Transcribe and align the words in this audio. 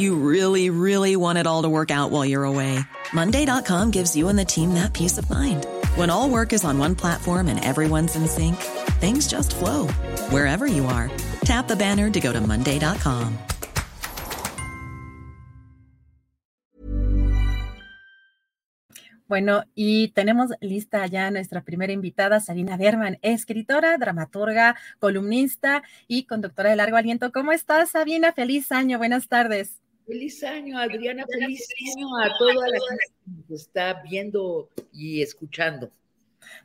You 0.00 0.14
really, 0.14 0.70
really 0.70 1.14
want 1.14 1.36
it 1.36 1.46
all 1.46 1.60
to 1.60 1.68
work 1.68 1.90
out 1.90 2.10
while 2.10 2.24
you're 2.24 2.44
away. 2.44 2.80
Monday.com 3.12 3.90
gives 3.90 4.16
you 4.16 4.30
and 4.30 4.38
the 4.38 4.46
team 4.46 4.72
that 4.72 4.94
peace 4.94 5.18
of 5.18 5.28
mind. 5.28 5.66
When 5.94 6.08
all 6.08 6.30
work 6.30 6.54
is 6.54 6.64
on 6.64 6.78
one 6.78 6.94
platform 6.94 7.48
and 7.48 7.62
everyone's 7.62 8.16
in 8.16 8.26
sync, 8.26 8.56
things 8.96 9.28
just 9.28 9.54
flow 9.54 9.88
wherever 10.30 10.66
you 10.66 10.86
are. 10.86 11.10
Tap 11.44 11.68
the 11.68 11.76
banner 11.76 12.08
to 12.08 12.18
go 12.18 12.32
to 12.32 12.40
Monday.com. 12.40 13.36
Bueno, 19.28 19.64
y 19.74 20.08
tenemos 20.14 20.50
lista 20.62 21.06
ya 21.08 21.30
nuestra 21.30 21.60
primera 21.60 21.92
invitada, 21.92 22.40
Sabina 22.40 22.78
Berman, 22.78 23.18
escritora, 23.20 23.98
dramaturga, 23.98 24.76
columnista 24.98 25.82
y 26.08 26.24
conductora 26.24 26.70
de 26.70 26.76
largo 26.76 26.96
aliento. 26.96 27.30
¿Cómo 27.32 27.52
estás, 27.52 27.90
Sabina? 27.90 28.32
Feliz 28.32 28.72
año, 28.72 28.96
buenas 28.96 29.28
tardes. 29.28 29.80
Feliz 30.10 30.42
año, 30.42 30.76
Adriana, 30.76 31.24
feliz 31.24 31.68
año 31.94 32.08
a 32.16 32.36
toda 32.36 32.54
la 32.54 32.78
gente 32.88 33.04
que 33.24 33.30
nos 33.30 33.62
está 33.62 34.02
viendo 34.02 34.68
y 34.92 35.22
escuchando. 35.22 35.92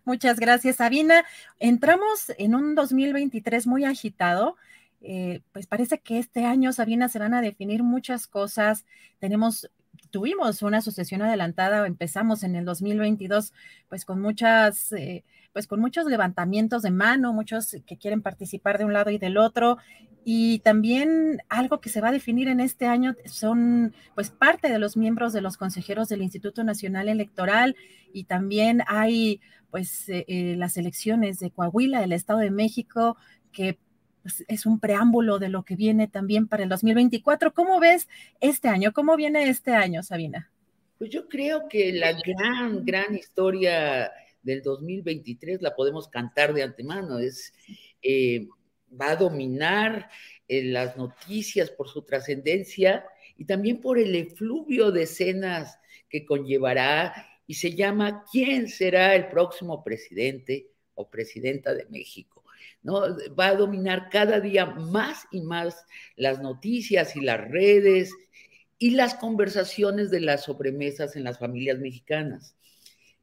Muchas 0.03 0.39
gracias, 0.39 0.77
Sabina. 0.77 1.23
Entramos 1.59 2.31
en 2.39 2.55
un 2.55 2.73
2023 2.73 3.67
muy 3.67 3.85
agitado. 3.85 4.55
Eh, 4.99 5.41
pues 5.51 5.67
parece 5.67 5.99
que 5.99 6.17
este 6.17 6.43
año, 6.43 6.73
Sabina, 6.73 7.07
se 7.07 7.19
van 7.19 7.35
a 7.35 7.41
definir 7.41 7.83
muchas 7.83 8.25
cosas. 8.25 8.83
Tenemos 9.19 9.69
tuvimos 10.15 10.61
una 10.61 10.79
sucesión 10.79 11.21
adelantada, 11.23 11.85
empezamos 11.85 12.43
en 12.43 12.55
el 12.55 12.63
2022, 12.63 13.51
pues 13.89 14.05
con 14.05 14.21
muchas, 14.21 14.93
eh, 14.93 15.25
pues 15.51 15.67
con 15.67 15.81
muchos 15.81 16.05
levantamientos 16.05 16.83
de 16.83 16.91
mano, 16.91 17.33
muchos 17.33 17.75
que 17.85 17.97
quieren 17.97 18.21
participar 18.21 18.77
de 18.77 18.85
un 18.85 18.93
lado 18.93 19.09
y 19.09 19.17
del 19.17 19.37
otro, 19.37 19.77
y 20.23 20.59
también 20.59 21.39
algo 21.49 21.81
que 21.81 21.89
se 21.89 21.99
va 21.99 22.07
a 22.07 22.11
definir 22.13 22.47
en 22.47 22.61
este 22.61 22.85
año 22.85 23.13
son, 23.25 23.93
pues, 24.13 24.29
parte 24.29 24.69
de 24.69 24.79
los 24.79 24.95
miembros 24.95 25.33
de 25.33 25.41
los 25.41 25.57
consejeros 25.57 26.07
del 26.07 26.21
Instituto 26.21 26.63
Nacional 26.63 27.09
Electoral, 27.09 27.75
y 28.13 28.23
también 28.23 28.83
hay, 28.87 29.41
pues, 29.69 30.07
eh, 30.07 30.23
eh, 30.29 30.55
las 30.57 30.77
elecciones 30.77 31.39
de 31.39 31.51
Coahuila, 31.51 31.99
del 31.99 32.13
Estado 32.13 32.39
de 32.39 32.51
México, 32.51 33.17
que 33.51 33.77
pues, 34.25 34.43
es 34.47 34.65
un 34.65 34.79
preámbulo 34.79 35.37
de 35.37 35.49
lo 35.49 35.61
que 35.61 35.75
viene 35.75 36.07
también 36.07 36.47
para 36.47 36.63
el 36.63 36.69
2024. 36.69 37.53
¿Cómo 37.53 37.79
ves 37.79 38.07
este 38.41 38.67
año? 38.67 38.91
¿Cómo 38.91 39.15
viene 39.15 39.49
este 39.49 39.69
año, 39.69 40.01
Sabina? 40.01 40.51
Pues 40.97 41.11
yo 41.11 41.29
creo 41.29 41.67
que 41.67 41.93
la 41.93 42.11
gran, 42.13 42.83
gran 42.83 43.13
historia 43.13 44.11
del 44.41 44.63
2023 44.63 45.61
la 45.61 45.75
podemos 45.75 46.07
cantar 46.07 46.55
de 46.55 46.63
antemano. 46.63 47.19
Es, 47.19 47.53
eh, 48.01 48.47
va 48.99 49.11
a 49.11 49.15
dominar 49.15 50.09
eh, 50.47 50.63
las 50.63 50.97
noticias 50.97 51.69
por 51.69 51.87
su 51.87 52.01
trascendencia 52.01 53.05
y 53.37 53.45
también 53.45 53.79
por 53.79 53.99
el 53.99 54.15
efluvio 54.15 54.89
de 54.89 55.03
escenas 55.03 55.77
que 56.09 56.25
conllevará 56.25 57.13
y 57.45 57.53
se 57.53 57.75
llama 57.75 58.23
¿Quién 58.31 58.69
será 58.69 59.13
el 59.13 59.27
próximo 59.27 59.83
presidente 59.83 60.71
o 60.95 61.11
presidenta 61.11 61.75
de 61.75 61.85
México? 61.91 62.34
¿No? 62.85 63.01
Va 63.37 63.47
a 63.47 63.55
dominar 63.55 64.09
cada 64.11 64.39
día 64.39 64.67
más 64.67 65.25
y 65.31 65.41
más 65.41 65.85
las 66.15 66.39
noticias 66.39 67.15
y 67.15 67.21
las 67.21 67.41
redes 67.49 68.13
y 68.77 68.91
las 68.91 69.15
conversaciones 69.15 70.11
de 70.11 70.21
las 70.21 70.43
sobremesas 70.43 71.15
en 71.15 71.23
las 71.23 71.39
familias 71.39 71.79
mexicanas. 71.79 72.55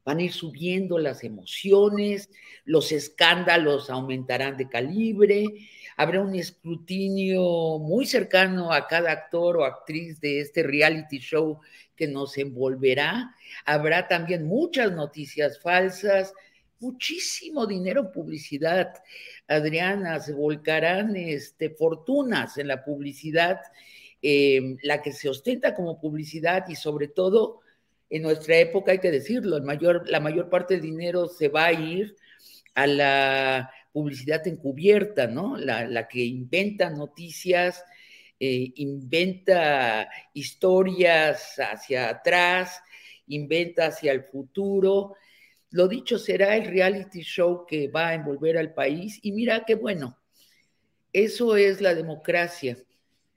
Van 0.03 0.17
a 0.17 0.23
ir 0.23 0.33
subiendo 0.33 0.99
las 0.99 1.23
emociones, 1.23 2.29
los 2.65 2.91
escándalos 2.91 3.89
aumentarán 3.89 4.57
de 4.57 4.67
calibre, 4.67 5.45
habrá 5.95 6.19
un 6.19 6.35
escrutinio 6.35 7.79
muy 7.79 8.05
cercano 8.05 8.73
a 8.73 8.85
cada 8.87 9.13
actor 9.13 9.55
o 9.55 9.63
actriz 9.63 10.19
de 10.19 10.41
este 10.41 10.61
reality 10.61 11.19
show 11.19 11.61
que 11.95 12.09
nos 12.09 12.37
envolverá. 12.37 13.33
Habrá 13.63 14.09
también 14.09 14.45
muchas 14.45 14.91
noticias 14.91 15.57
falsas, 15.61 16.33
muchísimo 16.83 17.65
dinero 17.65 18.01
en 18.01 18.11
publicidad. 18.11 18.93
Adriana, 19.47 20.19
se 20.19 20.33
volcarán 20.33 21.15
este, 21.15 21.69
fortunas 21.69 22.57
en 22.57 22.67
la 22.67 22.83
publicidad, 22.83 23.61
em, 24.21 24.77
la 24.83 25.01
que 25.01 25.11
se 25.11 25.29
ostenta 25.29 25.73
como 25.73 25.99
publicidad 25.99 26.67
y 26.67 26.75
sobre 26.75 27.07
todo 27.07 27.61
en 28.09 28.21
nuestra 28.21 28.57
época, 28.57 28.91
hay 28.91 28.99
que 28.99 29.09
decirlo, 29.09 29.57
el 29.57 29.63
mayor, 29.63 30.07
la 30.07 30.19
mayor 30.19 30.49
parte 30.49 30.75
del 30.75 30.83
dinero 30.83 31.27
se 31.27 31.47
va 31.47 31.65
a 31.65 31.73
ir 31.73 32.15
a 32.75 32.85
la 32.85 33.71
publicidad 33.91 34.47
encubierta, 34.47 35.27
¿no? 35.27 35.57
La, 35.57 36.07
que 36.07 36.23
inventa 36.23 36.89
noticias, 36.89 37.83
eh, 38.39 38.71
inventa 38.75 40.07
historias 40.33 41.55
hacia 41.57 42.09
atrás, 42.09 42.81
inventa 43.27 43.87
hacia 43.87 44.11
el 44.11 44.23
futuro 44.25 45.15
lo 45.73 45.87
dicho 45.87 46.19
será 46.19 46.55
el 46.55 46.65
reality 46.65 47.21
show 47.21 47.65
que 47.65 47.87
va 47.87 48.09
a 48.09 48.13
envolver 48.13 48.59
al 48.59 48.75
país 48.75 49.17
y 49.23 49.31
mira 49.31 49.65
qué 49.65 49.73
bueno. 49.73 50.19
Eso 51.11 51.57
es 51.57 51.81
la 51.81 51.95
democracia. 51.95 52.77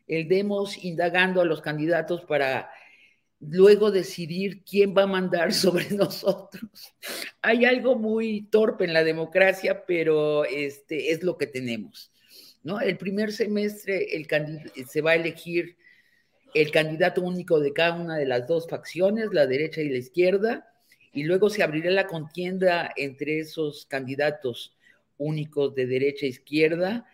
El 0.06 0.28
demos 0.28 0.84
indagando 0.84 1.40
a 1.40 1.46
los 1.46 1.62
candidatos 1.62 2.26
para 2.26 2.68
luego 3.40 3.90
decidir 3.90 4.62
quién 4.64 4.94
va 4.94 5.04
a 5.04 5.06
mandar 5.06 5.50
sobre 5.54 5.88
nosotros. 5.92 6.70
Hay 7.40 7.64
algo 7.64 7.96
muy 7.96 8.42
torpe 8.50 8.84
en 8.84 8.92
la 8.92 9.02
democracia, 9.02 9.86
pero 9.86 10.44
este 10.44 11.12
es 11.12 11.22
lo 11.22 11.38
que 11.38 11.46
tenemos. 11.46 12.12
¿no? 12.62 12.82
El 12.82 12.98
primer 12.98 13.32
semestre 13.32 14.14
el 14.14 14.26
se 14.86 15.00
va 15.00 15.12
a 15.12 15.16
elegir 15.16 15.78
el 16.52 16.70
candidato 16.70 17.22
único 17.22 17.60
de 17.60 17.72
cada 17.72 17.94
una 17.94 18.18
de 18.18 18.26
las 18.26 18.46
dos 18.46 18.68
facciones, 18.68 19.30
la 19.32 19.46
derecha 19.46 19.80
y 19.80 19.88
la 19.88 19.96
izquierda 19.96 20.70
y 21.16 21.24
luego 21.24 21.48
se 21.48 21.62
abrirá 21.62 21.90
la 21.90 22.06
contienda 22.06 22.92
entre 22.94 23.40
esos 23.40 23.86
candidatos 23.86 24.76
únicos 25.16 25.74
de 25.74 25.86
derecha 25.86 26.26
e 26.26 26.28
izquierda. 26.28 27.06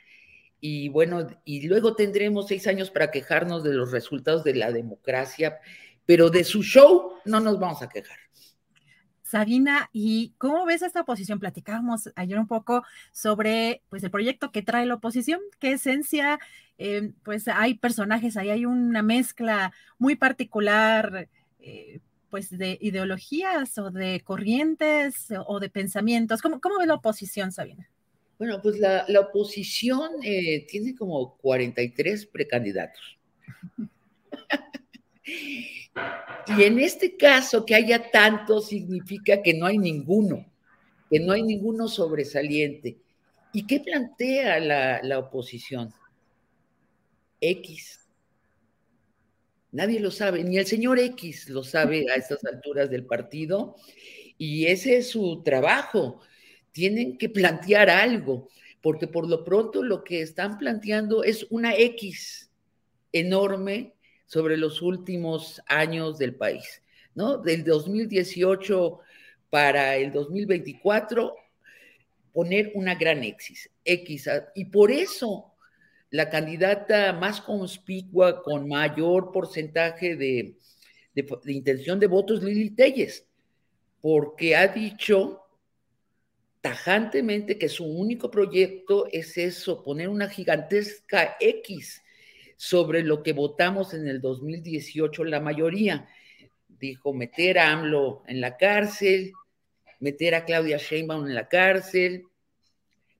Y 0.60 0.88
bueno, 0.88 1.28
y 1.44 1.68
luego 1.68 1.94
tendremos 1.94 2.48
seis 2.48 2.66
años 2.66 2.90
para 2.90 3.12
quejarnos 3.12 3.62
de 3.62 3.72
los 3.72 3.92
resultados 3.92 4.42
de 4.42 4.56
la 4.56 4.72
democracia, 4.72 5.60
pero 6.04 6.30
de 6.30 6.42
su 6.42 6.64
show 6.64 7.12
no 7.24 7.38
nos 7.38 7.60
vamos 7.60 7.80
a 7.80 7.88
quejar. 7.88 8.18
Sabina, 9.22 9.88
¿y 9.92 10.34
cómo 10.36 10.66
ves 10.66 10.82
esta 10.82 11.02
oposición? 11.02 11.38
Platicábamos 11.38 12.10
ayer 12.16 12.40
un 12.40 12.48
poco 12.48 12.82
sobre 13.12 13.82
pues, 13.88 14.02
el 14.02 14.10
proyecto 14.10 14.50
que 14.50 14.62
trae 14.62 14.84
la 14.84 14.94
oposición, 14.94 15.40
qué 15.60 15.74
esencia, 15.74 16.40
eh, 16.76 17.12
pues 17.22 17.46
hay 17.46 17.74
personajes, 17.74 18.36
ahí 18.36 18.50
hay 18.50 18.66
una 18.66 19.02
mezcla 19.02 19.72
muy 19.96 20.16
particular, 20.16 21.28
eh, 21.60 22.00
pues 22.32 22.48
de 22.48 22.78
ideologías 22.80 23.76
o 23.76 23.90
de 23.90 24.22
corrientes 24.24 25.26
o 25.46 25.60
de 25.60 25.68
pensamientos. 25.68 26.40
¿Cómo, 26.40 26.62
cómo 26.62 26.78
ve 26.78 26.86
la 26.86 26.94
oposición, 26.94 27.52
Sabina? 27.52 27.90
Bueno, 28.38 28.58
pues 28.62 28.78
la, 28.78 29.04
oposición 29.20 30.12
eh, 30.22 30.66
tiene 30.66 30.94
como 30.94 31.36
43 31.36 32.24
precandidatos. 32.24 33.18
y 35.26 36.62
en 36.62 36.78
este 36.78 37.18
caso, 37.18 37.66
que 37.66 37.74
haya 37.74 38.10
tanto 38.10 38.62
significa 38.62 39.42
que 39.42 39.52
no 39.52 39.66
hay 39.66 39.76
ninguno, 39.76 40.46
que 41.10 41.20
no 41.20 41.34
hay 41.34 41.42
ninguno 41.42 41.86
sobresaliente. 41.86 42.96
¿Y 43.52 43.66
qué 43.66 43.80
plantea 43.80 44.58
la, 44.58 45.02
la 45.02 45.18
oposición? 45.18 45.92
X 47.42 48.01
Nadie 49.72 50.00
lo 50.00 50.10
sabe, 50.10 50.44
ni 50.44 50.58
el 50.58 50.66
señor 50.66 50.98
X 50.98 51.48
lo 51.48 51.64
sabe 51.64 52.04
a 52.10 52.16
estas 52.16 52.44
alturas 52.44 52.90
del 52.90 53.06
partido. 53.06 53.76
Y 54.36 54.66
ese 54.66 54.98
es 54.98 55.08
su 55.10 55.42
trabajo. 55.42 56.20
Tienen 56.72 57.16
que 57.16 57.30
plantear 57.30 57.88
algo, 57.88 58.48
porque 58.82 59.06
por 59.06 59.26
lo 59.28 59.44
pronto 59.44 59.82
lo 59.82 60.04
que 60.04 60.20
están 60.20 60.58
planteando 60.58 61.24
es 61.24 61.46
una 61.48 61.74
X 61.74 62.50
enorme 63.12 63.94
sobre 64.26 64.58
los 64.58 64.82
últimos 64.82 65.62
años 65.66 66.18
del 66.18 66.34
país, 66.34 66.82
¿no? 67.14 67.38
Del 67.38 67.64
2018 67.64 69.00
para 69.48 69.96
el 69.96 70.12
2024, 70.12 71.34
poner 72.32 72.72
una 72.74 72.94
gran 72.94 73.22
X. 73.24 73.70
X 73.84 74.28
y 74.54 74.66
por 74.66 74.90
eso 74.90 75.51
la 76.12 76.28
candidata 76.28 77.14
más 77.14 77.40
conspicua, 77.40 78.42
con 78.42 78.68
mayor 78.68 79.32
porcentaje 79.32 80.14
de, 80.14 80.58
de, 81.14 81.52
intención 81.52 81.98
de 81.98 82.06
votos, 82.06 82.42
Lili 82.42 82.68
Telles, 82.70 83.26
porque 83.98 84.54
ha 84.54 84.68
dicho 84.68 85.40
tajantemente 86.60 87.56
que 87.58 87.70
su 87.70 87.86
único 87.86 88.30
proyecto 88.30 89.08
es 89.10 89.38
eso, 89.38 89.82
poner 89.82 90.10
una 90.10 90.28
gigantesca 90.28 91.36
X 91.40 92.02
sobre 92.56 93.02
lo 93.02 93.22
que 93.22 93.32
votamos 93.32 93.94
en 93.94 94.06
el 94.06 94.20
2018 94.20 95.24
la 95.24 95.40
mayoría. 95.40 96.06
Dijo 96.68 97.14
meter 97.14 97.58
a 97.58 97.72
AMLO 97.72 98.22
en 98.26 98.42
la 98.42 98.58
cárcel, 98.58 99.32
meter 99.98 100.34
a 100.34 100.44
Claudia 100.44 100.76
Sheinbaum 100.76 101.26
en 101.26 101.34
la 101.34 101.48
cárcel, 101.48 102.26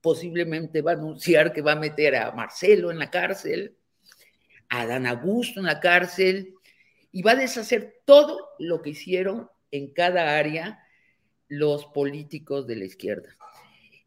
posiblemente 0.02 0.82
va 0.82 0.93
a 0.93 0.94
anunciar 0.94 1.52
que 1.52 1.62
va 1.62 1.72
a 1.72 1.76
meter 1.81 2.16
a 2.16 2.32
Marcelo 2.32 2.90
en 2.90 2.99
la 2.99 3.10
cárcel, 3.10 3.76
a 4.69 4.87
Dan 4.87 5.06
Augusto 5.06 5.60
en 5.60 5.66
la 5.66 5.81
cárcel, 5.81 6.54
y 7.12 7.22
va 7.22 7.32
a 7.32 7.37
deshacer 7.37 8.00
todo 8.04 8.49
lo 8.58 8.82
que 8.82 8.90
hicieron 8.90 9.49
en 9.70 9.93
cada 9.93 10.37
área 10.37 10.81
los 11.49 11.87
políticos 11.87 12.66
de 12.66 12.76
la 12.76 12.84
izquierda. 12.84 13.37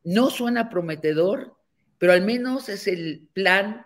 No 0.03 0.30
suena 0.30 0.69
prometedor, 0.69 1.56
pero 1.97 2.12
al 2.12 2.24
menos 2.24 2.69
es 2.69 2.88
el 2.88 3.27
plan 3.33 3.86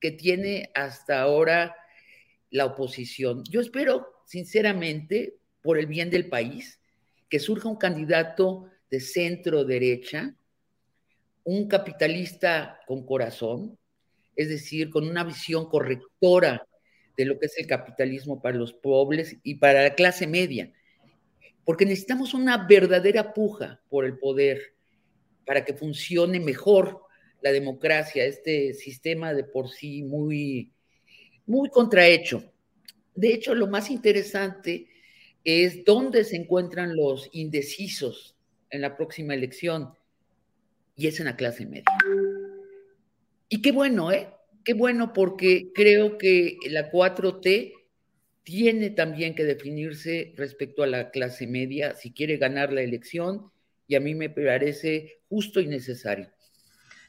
que 0.00 0.12
tiene 0.12 0.70
hasta 0.74 1.20
ahora 1.20 1.76
la 2.50 2.66
oposición. 2.66 3.44
Yo 3.44 3.60
espero, 3.60 4.22
sinceramente, 4.26 5.36
por 5.60 5.78
el 5.78 5.86
bien 5.86 6.10
del 6.10 6.28
país, 6.28 6.80
que 7.28 7.38
surja 7.38 7.68
un 7.68 7.76
candidato 7.76 8.70
de 8.90 9.00
centro 9.00 9.64
derecha, 9.64 10.34
un 11.44 11.68
capitalista 11.68 12.80
con 12.86 13.04
corazón, 13.04 13.78
es 14.36 14.48
decir, 14.48 14.90
con 14.90 15.08
una 15.08 15.24
visión 15.24 15.68
correctora 15.68 16.66
de 17.16 17.24
lo 17.24 17.38
que 17.38 17.46
es 17.46 17.58
el 17.58 17.66
capitalismo 17.66 18.40
para 18.40 18.56
los 18.56 18.72
pobres 18.72 19.36
y 19.42 19.56
para 19.56 19.82
la 19.82 19.94
clase 19.94 20.26
media, 20.26 20.72
porque 21.64 21.84
necesitamos 21.84 22.34
una 22.34 22.66
verdadera 22.66 23.34
puja 23.34 23.80
por 23.88 24.04
el 24.04 24.18
poder 24.18 24.74
para 25.44 25.64
que 25.64 25.74
funcione 25.74 26.40
mejor 26.40 27.02
la 27.42 27.52
democracia, 27.52 28.24
este 28.24 28.74
sistema 28.74 29.34
de 29.34 29.44
por 29.44 29.68
sí 29.68 30.02
muy, 30.02 30.72
muy 31.46 31.68
contrahecho. 31.70 32.52
De 33.14 33.34
hecho, 33.34 33.54
lo 33.54 33.66
más 33.66 33.90
interesante 33.90 34.86
es 35.44 35.84
dónde 35.84 36.24
se 36.24 36.36
encuentran 36.36 36.96
los 36.96 37.28
indecisos 37.32 38.36
en 38.70 38.82
la 38.82 38.96
próxima 38.96 39.34
elección, 39.34 39.94
y 41.00 41.06
es 41.06 41.18
en 41.18 41.26
la 41.26 41.36
clase 41.36 41.64
media. 41.64 41.84
Y 43.48 43.62
qué 43.62 43.72
bueno, 43.72 44.12
¿eh? 44.12 44.28
Qué 44.62 44.74
bueno 44.74 45.14
porque 45.14 45.72
creo 45.74 46.18
que 46.18 46.58
la 46.68 46.90
4T 46.90 47.72
tiene 48.42 48.90
también 48.90 49.34
que 49.34 49.44
definirse 49.44 50.34
respecto 50.36 50.82
a 50.82 50.86
la 50.86 51.10
clase 51.10 51.46
media 51.46 51.94
si 51.94 52.12
quiere 52.12 52.36
ganar 52.36 52.70
la 52.70 52.82
elección 52.82 53.50
y 53.86 53.94
a 53.94 54.00
mí 54.00 54.14
me 54.14 54.28
parece 54.28 55.22
justo 55.30 55.60
y 55.60 55.68
necesario. 55.68 56.28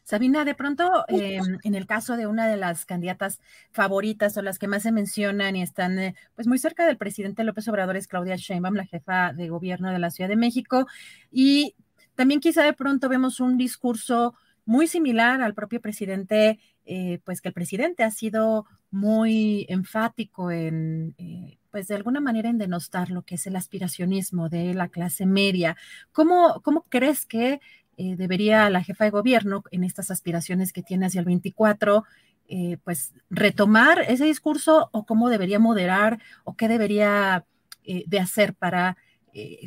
Sabina, 0.04 0.46
de 0.46 0.56
pronto, 0.56 1.04
em, 1.10 1.60
en 1.62 1.76
el 1.76 1.86
caso 1.86 2.16
de 2.16 2.28
una 2.28 2.48
de 2.48 2.56
las 2.56 2.86
candidatas 2.86 3.42
favoritas 3.72 4.38
o 4.38 4.42
las 4.42 4.58
que 4.58 4.68
más 4.70 4.84
se 4.84 4.94
mencionan 4.94 5.58
y 5.58 5.64
están 5.64 6.00
eh, 6.00 6.16
pues 6.34 6.48
muy 6.48 6.60
cerca 6.60 6.86
del 6.86 6.98
presidente 6.98 7.44
López 7.44 7.68
Obrador 7.68 7.98
es 7.98 8.08
Claudia 8.08 8.38
Sheinbaum, 8.38 8.76
la 8.76 8.86
jefa 8.86 9.34
de 9.34 9.50
gobierno 9.50 9.92
de 9.92 10.00
la 10.00 10.12
Ciudad 10.12 10.30
de 10.30 10.38
México. 10.38 10.88
Y 11.30 11.76
también 12.22 12.40
quizá 12.40 12.64
de 12.64 12.74
pronto 12.74 13.10
vemos 13.10 13.40
un 13.40 13.58
discurso 13.58 14.36
muy 14.64 14.86
similar 14.86 15.42
al 15.42 15.56
propio 15.56 15.82
presidente, 15.82 16.60
eh, 16.86 17.20
pues 17.24 17.42
que 17.42 17.48
el 17.48 17.54
presidente 17.56 18.04
ha 18.04 18.12
sido 18.12 18.68
muy 18.92 19.66
enfático 19.70 20.52
en, 20.52 21.16
eh, 21.18 21.58
pues 21.72 21.88
de 21.88 21.96
alguna 21.96 22.20
manera 22.20 22.48
en 22.52 22.60
denostar 22.60 23.10
lo 23.10 23.24
que 23.24 23.34
es 23.34 23.48
el 23.48 23.56
aspiracionismo 23.56 24.50
de 24.50 24.76
la 24.76 24.90
clase 24.90 25.26
media. 25.26 25.78
¿Cómo, 26.12 26.62
cómo 26.62 26.86
crees 26.90 27.26
que 27.26 27.60
eh, 27.98 28.16
debería 28.16 28.70
la 28.70 28.84
jefa 28.84 29.06
de 29.06 29.10
gobierno 29.10 29.64
en 29.72 29.84
estas 29.84 30.12
aspiraciones 30.12 30.74
que 30.74 30.84
tiene 30.84 31.08
hacia 31.08 31.22
el 31.22 31.26
24, 31.26 32.04
eh, 32.50 32.78
pues 32.84 33.14
retomar 33.32 34.02
ese 34.08 34.26
discurso 34.26 34.90
o 34.92 35.08
cómo 35.08 35.28
debería 35.28 35.58
moderar 35.58 36.20
o 36.44 36.56
qué 36.56 36.68
debería 36.68 37.46
de 37.84 38.20
hacer 38.20 38.54
para 38.54 38.96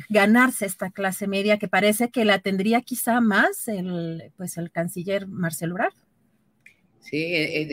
ganarse 0.09 0.65
esta 0.65 0.91
clase 0.91 1.27
media 1.27 1.57
que 1.57 1.67
parece 1.67 2.09
que 2.09 2.25
la 2.25 2.39
tendría 2.39 2.81
quizá 2.81 3.21
más 3.21 3.67
el, 3.67 4.31
pues 4.37 4.57
el 4.57 4.71
canciller 4.71 5.27
Marcelo 5.27 5.73
Ebrard. 5.73 5.93
Sí, 6.99 7.69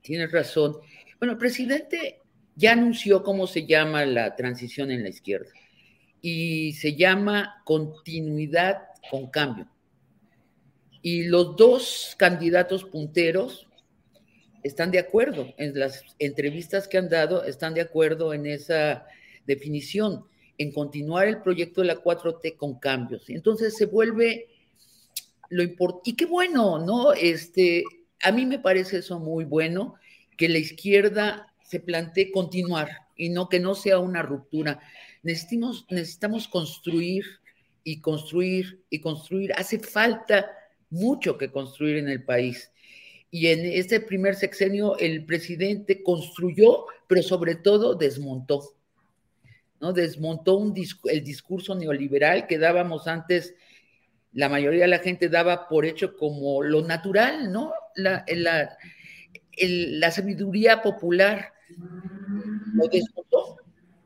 tienes 0.00 0.32
razón. 0.32 0.76
Bueno, 1.18 1.32
el 1.32 1.38
presidente 1.38 2.20
ya 2.56 2.72
anunció 2.72 3.22
cómo 3.22 3.46
se 3.46 3.66
llama 3.66 4.04
la 4.04 4.36
transición 4.36 4.90
en 4.90 5.02
la 5.02 5.08
izquierda 5.08 5.50
y 6.20 6.72
se 6.72 6.94
llama 6.96 7.62
continuidad 7.64 8.78
con 9.10 9.30
cambio. 9.30 9.68
Y 11.02 11.24
los 11.24 11.56
dos 11.56 12.14
candidatos 12.18 12.84
punteros 12.84 13.68
están 14.62 14.90
de 14.90 14.98
acuerdo, 14.98 15.52
en 15.58 15.78
las 15.78 16.02
entrevistas 16.18 16.88
que 16.88 16.96
han 16.96 17.10
dado, 17.10 17.44
están 17.44 17.74
de 17.74 17.82
acuerdo 17.82 18.32
en 18.32 18.46
esa 18.46 19.06
definición, 19.46 20.24
en 20.58 20.72
continuar 20.72 21.28
el 21.28 21.42
proyecto 21.42 21.80
de 21.80 21.88
la 21.88 22.02
4T 22.02 22.56
con 22.56 22.78
cambios. 22.78 23.28
Entonces 23.28 23.76
se 23.76 23.86
vuelve 23.86 24.48
lo 25.50 25.62
importante, 25.62 26.10
y 26.10 26.16
qué 26.16 26.26
bueno, 26.26 26.78
¿no? 26.78 27.12
Este, 27.12 27.84
a 28.22 28.32
mí 28.32 28.46
me 28.46 28.58
parece 28.58 28.98
eso 28.98 29.18
muy 29.18 29.44
bueno, 29.44 29.94
que 30.36 30.48
la 30.48 30.58
izquierda 30.58 31.52
se 31.62 31.80
plantee 31.80 32.32
continuar 32.32 32.90
y 33.16 33.28
no 33.28 33.48
que 33.48 33.60
no 33.60 33.74
sea 33.74 33.98
una 33.98 34.22
ruptura. 34.22 34.80
Necesitamos, 35.22 35.86
necesitamos 35.90 36.48
construir 36.48 37.24
y 37.84 38.00
construir 38.00 38.82
y 38.90 39.00
construir. 39.00 39.52
Hace 39.54 39.78
falta 39.78 40.50
mucho 40.90 41.38
que 41.38 41.50
construir 41.50 41.96
en 41.96 42.08
el 42.08 42.24
país. 42.24 42.70
Y 43.30 43.48
en 43.48 43.64
este 43.64 44.00
primer 44.00 44.36
sexenio 44.36 44.96
el 44.98 45.24
presidente 45.24 46.02
construyó, 46.02 46.86
pero 47.08 47.22
sobre 47.22 47.56
todo 47.56 47.94
desmontó. 47.94 48.74
¿No? 49.80 49.92
Desmontó 49.92 50.56
un 50.56 50.74
el 51.04 51.24
discurso 51.24 51.74
neoliberal 51.74 52.46
que 52.46 52.58
dábamos 52.58 53.06
antes, 53.06 53.54
la 54.32 54.48
mayoría 54.48 54.82
de 54.82 54.88
la 54.88 54.98
gente 54.98 55.28
daba 55.28 55.68
por 55.68 55.86
hecho 55.86 56.16
como 56.16 56.62
lo 56.62 56.82
natural, 56.82 57.52
¿no? 57.52 57.72
La, 57.94 58.24
sabiduría 60.10 60.82
popular 60.82 61.52
lo 62.74 62.88
desmontó, 62.88 63.56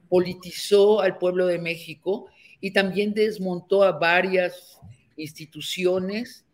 politizó 0.09 1.01
al 1.01 1.17
pueblo 1.17 1.47
de 1.47 1.59
México 1.59 2.27
y 2.61 2.73
también 2.73 3.15
desmontó 3.15 3.83
a 3.83 3.93
varias 3.93 4.79
instituciones 5.17 6.45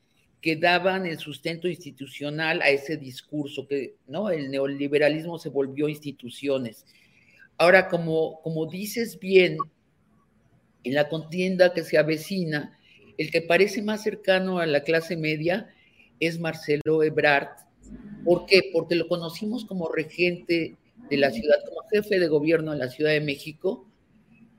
que 0.41 0.57
daban 0.57 1.07
el 1.07 1.19
sustento 1.19 1.69
institucional 1.69 2.61
a 2.61 2.69
ese 2.69 2.99
discurso, 2.99 3.67
que 3.67 3.97
¿no? 4.07 4.29
el 4.29 4.51
neoliberalismo 4.51 5.39
se 5.39 5.49
volvió 5.49 5.89
instituciones. 5.89 6.85
Ahora, 7.59 7.89
como, 7.89 8.41
como 8.43 8.67
dices 8.67 9.19
bien, 9.19 9.59
en 10.83 10.95
la 10.95 11.09
contienda 11.09 11.73
que 11.73 11.85
se 11.85 11.99
avecina, 11.99 12.79
el 13.17 13.31
que 13.31 13.43
parece 13.43 13.83
más 13.83 14.03
cercano 14.03 14.59
a 14.59 14.67
la 14.67 14.83
clase 14.83 15.17
media 15.17 15.73
es 16.21 16.39
Marcelo 16.39 17.03
Ebrard. 17.03 17.49
¿Por 18.25 18.47
qué? 18.47 18.71
Porque 18.73 18.95
lo 18.95 19.09
conocimos 19.09 19.65
como 19.65 19.89
regente 19.89 20.77
de 21.11 21.17
la 21.17 21.31
ciudad, 21.31 21.57
como 21.69 21.89
jefe 21.89 22.19
de 22.19 22.29
gobierno 22.29 22.73
de 22.73 22.79
la 22.79 22.89
Ciudad 22.89 23.11
de 23.11 23.21
México, 23.21 23.87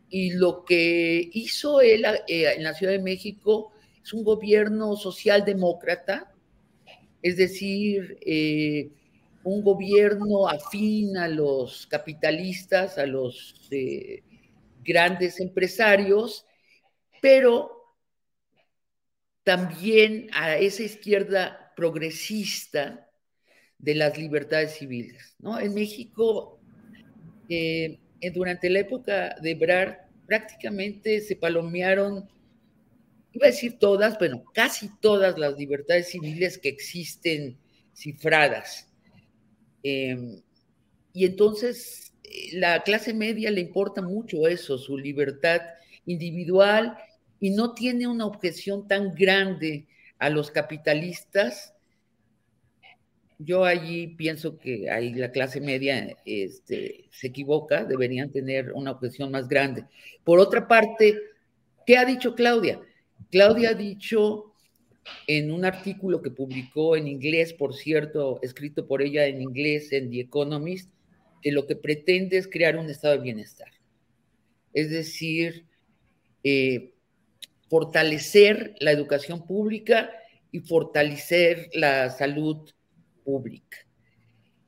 y 0.09 0.31
lo 0.31 0.63
que 0.63 1.29
hizo 1.33 1.81
él 1.81 2.05
eh, 2.05 2.53
en 2.55 2.63
la 2.63 2.73
Ciudad 2.73 2.93
de 2.93 2.99
México 2.99 3.71
es 4.03 4.13
un 4.13 4.23
gobierno 4.23 4.95
socialdemócrata, 4.95 6.31
es 7.21 7.37
decir, 7.37 8.17
eh, 8.21 8.91
un 9.45 9.63
gobierno 9.63 10.47
afín 10.47 11.17
a 11.17 11.27
los 11.27 11.85
capitalistas, 11.87 12.97
a 12.97 13.05
los 13.05 13.67
eh, 13.71 14.23
grandes 14.83 15.39
empresarios, 15.39 16.45
pero 17.21 17.71
también 19.43 20.27
a 20.33 20.57
esa 20.57 20.81
izquierda 20.81 21.73
progresista 21.75 23.07
de 23.77 23.93
las 23.93 24.17
libertades 24.17 24.77
civiles. 24.77 25.35
¿no? 25.37 25.59
En 25.59 25.75
México, 25.75 26.59
durante 28.33 28.69
la 28.69 28.79
época 28.79 29.35
de 29.39 29.51
Ebrard 29.51 29.97
prácticamente 30.25 31.21
se 31.21 31.35
palomearon, 31.35 32.27
iba 33.31 33.45
a 33.45 33.51
decir 33.51 33.77
todas, 33.77 34.17
bueno, 34.17 34.43
casi 34.55 34.89
todas 34.99 35.37
las 35.37 35.55
libertades 35.55 36.09
civiles 36.09 36.57
que 36.57 36.69
existen 36.69 37.59
cifradas. 37.93 38.91
Em, 39.87 40.41
y 41.13 41.25
entonces 41.25 42.11
eh, 42.23 42.57
la 42.57 42.81
clase 42.81 43.13
media 43.13 43.51
le 43.51 43.61
importa 43.61 44.01
mucho 44.01 44.47
eso, 44.47 44.79
su 44.79 44.97
libertad 44.97 45.61
individual, 46.07 46.97
y 47.39 47.51
no 47.51 47.75
tiene 47.75 48.07
una 48.07 48.25
objeción 48.25 48.87
tan 48.87 49.13
grande 49.13 49.85
a 50.17 50.31
los 50.31 50.49
capitalistas. 50.49 51.75
Yo 53.37 53.63
allí 53.63 54.07
pienso 54.07 54.57
que 54.57 54.89
ahí 54.89 55.13
la 55.13 55.31
clase 55.31 55.61
media 55.61 56.17
este, 56.25 57.05
se 57.11 57.27
equivoca, 57.27 57.83
deberían 57.83 58.31
tener 58.31 58.71
una 58.73 58.89
objeción 58.89 59.29
más 59.29 59.47
grande. 59.47 59.85
Por 60.23 60.39
otra 60.39 60.67
parte, 60.67 61.15
¿qué 61.85 61.99
ha 61.99 62.05
dicho 62.05 62.33
Claudia? 62.33 62.81
Claudia 63.29 63.69
ha 63.69 63.75
dicho 63.75 64.54
en 65.27 65.51
un 65.51 65.65
artículo 65.65 66.21
que 66.21 66.31
publicó 66.31 66.95
en 66.95 67.07
inglés, 67.07 67.53
por 67.53 67.73
cierto, 67.73 68.39
escrito 68.41 68.87
por 68.87 69.01
ella 69.01 69.25
en 69.25 69.41
inglés 69.41 69.91
en 69.91 70.09
The 70.09 70.21
Economist, 70.21 70.89
que 71.41 71.51
lo 71.51 71.67
que 71.67 71.75
pretende 71.75 72.37
es 72.37 72.47
crear 72.47 72.77
un 72.77 72.89
estado 72.89 73.15
de 73.15 73.23
bienestar. 73.23 73.69
Es 74.73 74.89
decir, 74.89 75.65
eh, 76.43 76.93
fortalecer 77.69 78.75
la 78.79 78.91
educación 78.91 79.45
pública 79.45 80.11
y 80.51 80.59
fortalecer 80.59 81.69
la 81.73 82.09
salud 82.09 82.69
pública. 83.23 83.77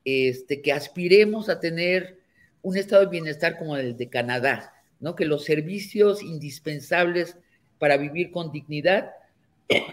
Este, 0.03 0.61
que 0.61 0.71
aspiremos 0.71 1.49
a 1.49 1.59
tener 1.59 2.19
un 2.61 2.77
estado 2.77 3.03
de 3.03 3.11
bienestar 3.11 3.57
como 3.57 3.77
el 3.77 3.97
de 3.97 4.09
Canadá, 4.09 4.73
¿no? 4.99 5.15
Que 5.15 5.25
los 5.25 5.45
servicios 5.45 6.23
indispensables 6.23 7.37
para 7.77 7.97
vivir 7.97 8.31
con 8.31 8.51
dignidad 8.51 9.11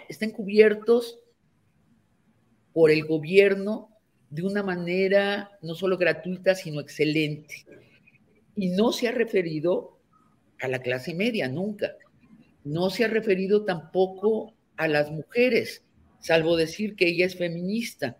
estén 0.08 0.30
cubiertos 0.30 1.18
por 2.72 2.90
el 2.90 3.04
gobierno 3.04 3.90
de 4.30 4.42
una 4.42 4.62
manera 4.62 5.50
no 5.62 5.74
solo 5.74 5.96
gratuita, 5.96 6.54
sino 6.54 6.80
excelente. 6.80 7.64
Y 8.56 8.68
no 8.70 8.92
se 8.92 9.08
ha 9.08 9.12
referido 9.12 9.98
a 10.60 10.68
la 10.68 10.80
clase 10.80 11.14
media, 11.14 11.48
nunca. 11.48 11.92
No 12.64 12.90
se 12.90 13.04
ha 13.04 13.08
referido 13.08 13.64
tampoco 13.64 14.54
a 14.76 14.88
las 14.88 15.10
mujeres, 15.10 15.84
salvo 16.18 16.56
decir 16.56 16.96
que 16.96 17.08
ella 17.08 17.26
es 17.26 17.36
feminista. 17.36 18.16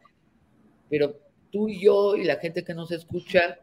Pero 0.89 1.21
tú 1.51 1.69
y 1.69 1.81
yo 1.81 2.17
y 2.17 2.25
la 2.25 2.37
gente 2.37 2.65
que 2.65 2.75
nos 2.75 2.93
escucha 2.93 3.59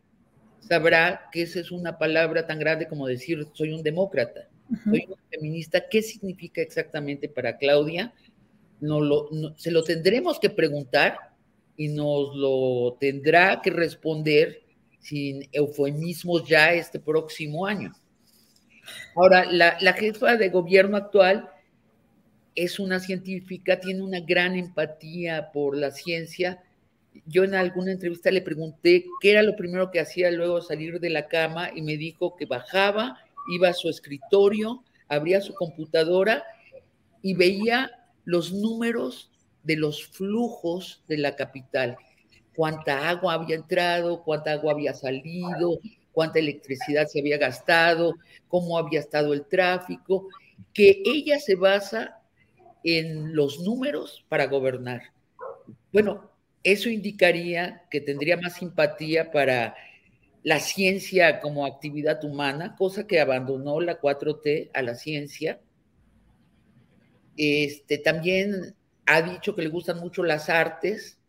sabrá 0.60 1.30
que 1.32 1.44
esa 1.44 1.60
es 1.60 1.72
una 1.72 1.98
palabra 1.98 2.48
tan 2.48 2.60
grande 2.60 2.88
como 2.88 3.08
decir 3.08 3.48
soy 3.54 3.72
un 3.74 3.84
demócrata, 3.84 4.50
soy 4.84 5.08
feminista. 5.30 5.84
¿Qué 5.90 6.02
significa 6.02 6.62
exactamente 6.62 7.30
para 7.30 7.58
Claudia? 7.58 8.14
No 8.80 9.00
lo, 9.00 9.30
se 9.58 9.72
lo 9.72 9.84
tendremos 9.84 10.40
que 10.40 10.50
preguntar 10.50 11.18
y 11.78 11.88
nos 11.88 12.36
lo 12.36 12.98
tendrá 13.00 13.62
que 13.62 13.72
responder 13.72 14.62
sin 15.00 15.48
eufemismos 15.52 16.48
ya 16.48 16.74
este 16.74 17.00
próximo 17.00 17.66
año. 17.66 17.92
Ahora, 19.16 19.46
la, 19.52 19.94
jefa 19.94 20.38
de 20.38 20.50
gobierno 20.50 20.98
actual 20.98 21.50
es 22.56 22.80
una 22.80 23.00
científica, 23.00 23.80
tiene 23.80 24.02
una 24.02 24.20
gran 24.20 24.56
empatía 24.56 25.52
por 25.52 25.76
la 25.76 25.92
ciencia. 25.92 26.64
Yo 27.26 27.44
en 27.44 27.56
alguna 27.56 27.92
entrevista 27.92 28.32
le 28.32 28.42
pregunté 28.42 29.06
qué 29.20 29.32
era 29.32 29.44
lo 29.44 29.56
primero 29.56 29.92
que 29.92 30.00
hacía 30.00 30.32
luego 30.32 30.62
salir 30.62 31.00
de 31.00 31.10
la 31.10 31.28
cama 31.28 31.72
y 31.76 31.82
me 31.82 31.98
dijo 31.98 32.36
que 32.36 32.46
bajaba, 32.46 33.20
iba 33.50 33.70
a 33.70 33.74
su 33.74 33.90
escritorio, 33.90 34.84
abría 35.08 35.42
su 35.42 35.54
computadora 35.54 36.44
y 37.22 37.34
veía 37.34 37.92
los 38.26 38.52
números 38.54 39.32
de 39.64 39.76
los 39.76 40.06
flujos 40.08 41.04
de 41.08 41.18
la 41.18 41.36
capital. 41.36 41.98
Cuánta 42.56 43.10
agua 43.10 43.34
había 43.34 43.56
entrado, 43.56 44.24
cuánta 44.24 44.54
agua 44.54 44.74
había 44.74 44.94
salido, 44.94 45.80
cuánta 46.12 46.40
electricidad 46.40 47.08
se 47.08 47.20
había 47.20 47.38
gastado, 47.38 48.16
cómo 48.48 48.78
había 48.78 49.00
estado 49.00 49.34
el 49.34 49.46
tráfico, 49.46 50.28
que 50.74 51.02
ella 51.06 51.40
se 51.40 51.56
basa 51.56 52.20
en 52.84 53.36
los 53.36 53.60
números 53.60 54.26
para 54.28 54.48
gobernar. 54.48 55.02
Bueno, 55.92 56.32
eso 56.64 56.90
indicaría 56.90 57.84
que 57.90 58.02
tendría 58.02 58.38
más 58.38 58.56
simpatía 58.56 59.32
para 59.32 59.76
la 60.44 60.60
ciencia 60.60 61.40
como 61.40 61.66
actividad 61.66 62.24
humana, 62.24 62.76
cosa 62.76 63.06
que 63.06 63.20
abandonó 63.20 63.80
la 63.80 64.00
4T 64.00 64.72
a 64.74 64.82
la 64.82 64.96
ciencia. 64.96 65.60
Este, 67.38 67.98
también 67.98 68.76
ha 69.06 69.22
dicho 69.22 69.56
que 69.56 69.62
le 69.62 69.70
gustan 69.70 70.00
mucho 70.00 70.24
las 70.24 70.50
artes, 70.50 71.20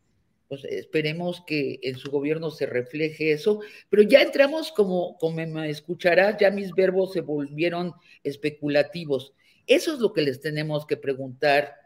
pues 0.49 0.64
esperemos 0.64 1.42
que 1.47 1.78
en 1.83 1.97
su 1.97 2.11
gobierno 2.11 2.50
se 2.50 2.66
refleje 2.66 3.33
eso, 3.33 3.61
pero 3.88 4.02
ya 4.02 4.21
entramos 4.21 4.71
como, 4.73 5.16
como 5.19 5.47
me 5.47 5.71
escucharás, 5.71 6.37
ya 6.38 6.50
mis 6.50 6.73
verbos 6.73 7.12
se 7.12 7.23
volvieron 7.23 7.95
especulativos. 8.23 9.35
Eso 9.66 9.95
es 9.95 10.00
lo 10.00 10.12
que 10.12 10.23
les 10.23 10.40
tenemos 10.40 10.87
que 10.87 10.97
preguntar 10.97 11.76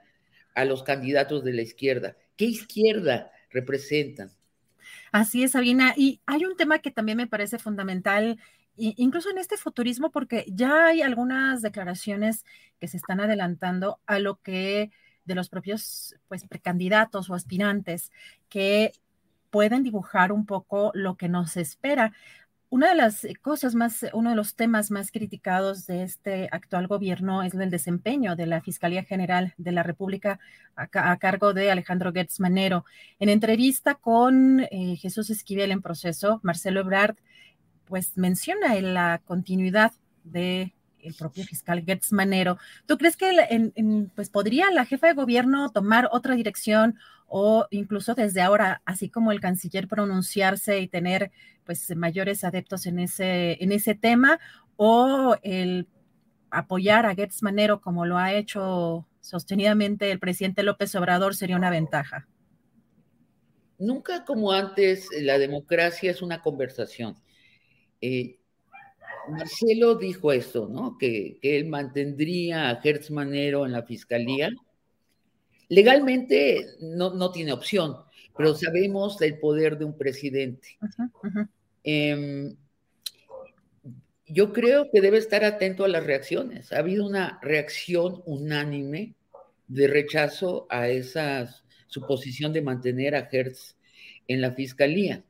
a 0.55 0.65
los 0.65 0.83
candidatos 0.83 1.45
de 1.45 1.53
la 1.53 1.63
izquierda. 1.63 2.17
¿Qué 2.37 2.47
izquierda 2.47 3.31
representan? 3.51 4.33
Así 5.17 5.43
es, 5.43 5.53
Sabina. 5.53 5.95
Y 5.97 6.21
hay 6.27 6.45
un 6.45 6.59
tema 6.59 6.81
que 6.81 6.91
también 6.91 7.17
me 7.17 7.27
parece 7.27 7.59
fundamental, 7.59 8.39
incluso 8.77 9.31
en 9.31 9.39
este 9.39 9.57
futurismo, 9.57 10.11
porque 10.11 10.45
ya 10.47 10.89
hay 10.89 11.01
algunas 11.01 11.63
declaraciones 11.63 12.45
que 12.79 12.87
se 12.87 12.99
están 12.99 13.21
adelantando 13.21 13.99
a 14.05 14.19
lo 14.19 14.43
que 14.43 14.91
de 15.25 15.35
los 15.35 15.49
propios 15.49 16.15
pues, 16.29 16.47
precandidatos 16.47 17.31
o 17.31 17.35
aspirantes 17.35 18.13
que 18.51 18.93
pueden 19.49 19.85
dibujar 19.85 20.33
un 20.33 20.45
poco 20.45 20.91
lo 20.93 21.17
que 21.17 21.31
nos 21.31 21.57
espera. 21.57 22.13
Una 22.69 22.89
de 22.89 22.97
las 22.97 23.27
cosas 23.43 23.77
más, 23.77 24.05
uno 24.13 24.31
de 24.31 24.37
los 24.37 24.57
temas 24.57 24.91
más 24.91 25.13
criticados 25.13 25.87
de 25.87 26.03
este 26.03 26.49
actual 26.51 26.89
gobierno 26.89 27.43
es 27.43 27.55
el 27.55 27.71
desempeño 27.71 28.35
de 28.35 28.47
la 28.47 28.61
Fiscalía 28.61 29.05
General 29.05 29.55
de 29.57 29.71
la 29.71 29.85
República 29.85 30.41
a, 30.75 31.17
cargo 31.17 31.55
de 31.55 31.71
Alejandro 31.71 32.13
Gertz 32.13 32.41
Manero. 32.41 32.85
En 33.21 33.29
entrevista 33.29 33.95
con 33.95 34.61
eh, 34.61 34.97
Jesús 34.97 35.31
Esquivel 35.31 35.71
en 35.71 35.81
proceso, 35.81 36.41
Marcelo 36.43 36.81
Ebrard 36.81 37.17
pues 37.87 38.19
menciona 38.19 38.77
en 38.77 38.95
la 38.95 39.23
continuidad 39.25 39.93
de 40.25 40.75
el 41.07 41.15
propio 41.15 41.45
fiscal 41.45 41.83
Gertz 41.85 42.13
Manero. 42.13 42.59
¿Tú 42.87 42.99
crees 42.99 43.17
que 43.17 43.73
pues 44.15 44.31
podría 44.31 44.71
la 44.71 44.85
jefa 44.85 45.07
de 45.07 45.15
gobierno 45.15 45.71
tomar 45.71 46.09
otra 46.13 46.35
dirección 46.35 46.99
o 47.29 47.67
incluso 47.71 48.15
desde 48.15 48.43
ahora, 48.43 48.83
así 48.85 49.09
como 49.09 49.33
el 49.33 49.41
canciller 49.41 49.89
pronunciarse 49.89 50.81
y 50.81 50.89
tener 50.89 51.31
pues 51.65 51.95
mayores 51.97 52.45
adeptos 52.45 52.87
en 52.87 52.99
ese, 52.99 53.63
en 53.63 53.73
ese 53.73 53.95
tema 53.95 54.39
o 54.77 55.37
el 55.43 55.89
apoyar 56.51 57.07
a 57.07 57.15
Gertz 57.15 57.43
Manero 57.43 57.81
como 57.81 58.07
lo 58.07 58.19
ha 58.19 58.33
hecho 58.33 59.07
sostenidamente 59.21 60.11
el 60.13 60.21
presidente 60.21 60.63
López 60.63 60.95
Obrador 60.95 61.35
sería 61.35 61.57
una 61.57 61.71
ventaja? 61.71 62.29
Nunca 63.79 64.25
como 64.25 64.53
antes, 64.53 65.09
la 65.21 65.39
democracia 65.39 66.11
es 66.11 66.23
una 66.23 66.41
conversación. 66.41 67.17
Eh, 68.01 68.39
Marcelo 69.29 69.95
dijo 69.97 70.33
esto, 70.33 70.69
¿no? 70.69 70.97
Que, 70.99 71.39
él 71.43 71.67
mantendría 71.67 72.71
a 72.71 72.81
Hertz 72.83 73.11
Manero 73.11 73.67
en 73.67 73.73
la 73.73 73.83
fiscalía. 73.83 74.51
Legalmente 75.69 76.67
no, 76.81 77.33
tiene 77.33 77.53
opción, 77.53 77.97
pero 78.37 78.55
sabemos 78.55 79.21
el 79.23 79.39
poder 79.39 79.79
de 79.79 79.85
un 79.85 79.97
presidente. 79.97 80.79
Em, 81.83 82.57
yo 84.27 84.53
creo 84.53 84.91
que 84.93 85.01
debe 85.01 85.19
estar 85.19 85.45
atento 85.45 85.85
a 85.85 85.89
las 85.89 86.05
reacciones. 86.05 86.73
Ha 86.73 86.79
habido 86.79 87.07
una 87.07 87.39
reacción 87.43 88.23
unánime 88.27 89.15
de 89.69 89.89
rechazo 89.89 90.67
a 90.71 90.89
esa 90.89 91.49
suposición 91.89 92.53
de 92.53 92.63
mantener 92.63 93.15
a 93.15 93.29
Hertz 93.31 93.77
en 94.29 94.41
la 94.41 94.53
fiscalía 94.53 95.25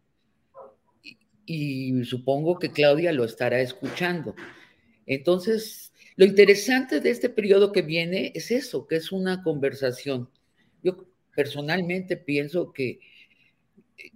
y 1.46 2.04
supongo 2.04 2.58
que 2.58 2.72
Claudia 2.72 3.12
lo 3.12 3.24
estará 3.24 3.60
escuchando. 3.60 4.34
Entonces, 5.06 5.92
lo 6.16 6.24
interesante 6.24 7.00
de 7.00 7.10
este 7.10 7.28
periodo 7.28 7.70
que 7.70 7.82
viene 7.82 8.32
es 8.34 8.50
eso, 8.50 8.86
que 8.86 8.96
es 8.96 9.12
una 9.12 9.42
conversación. 9.42 10.28
Yo 10.82 11.06
personalmente 11.34 12.16
pienso 12.16 12.72
que, 12.72 12.98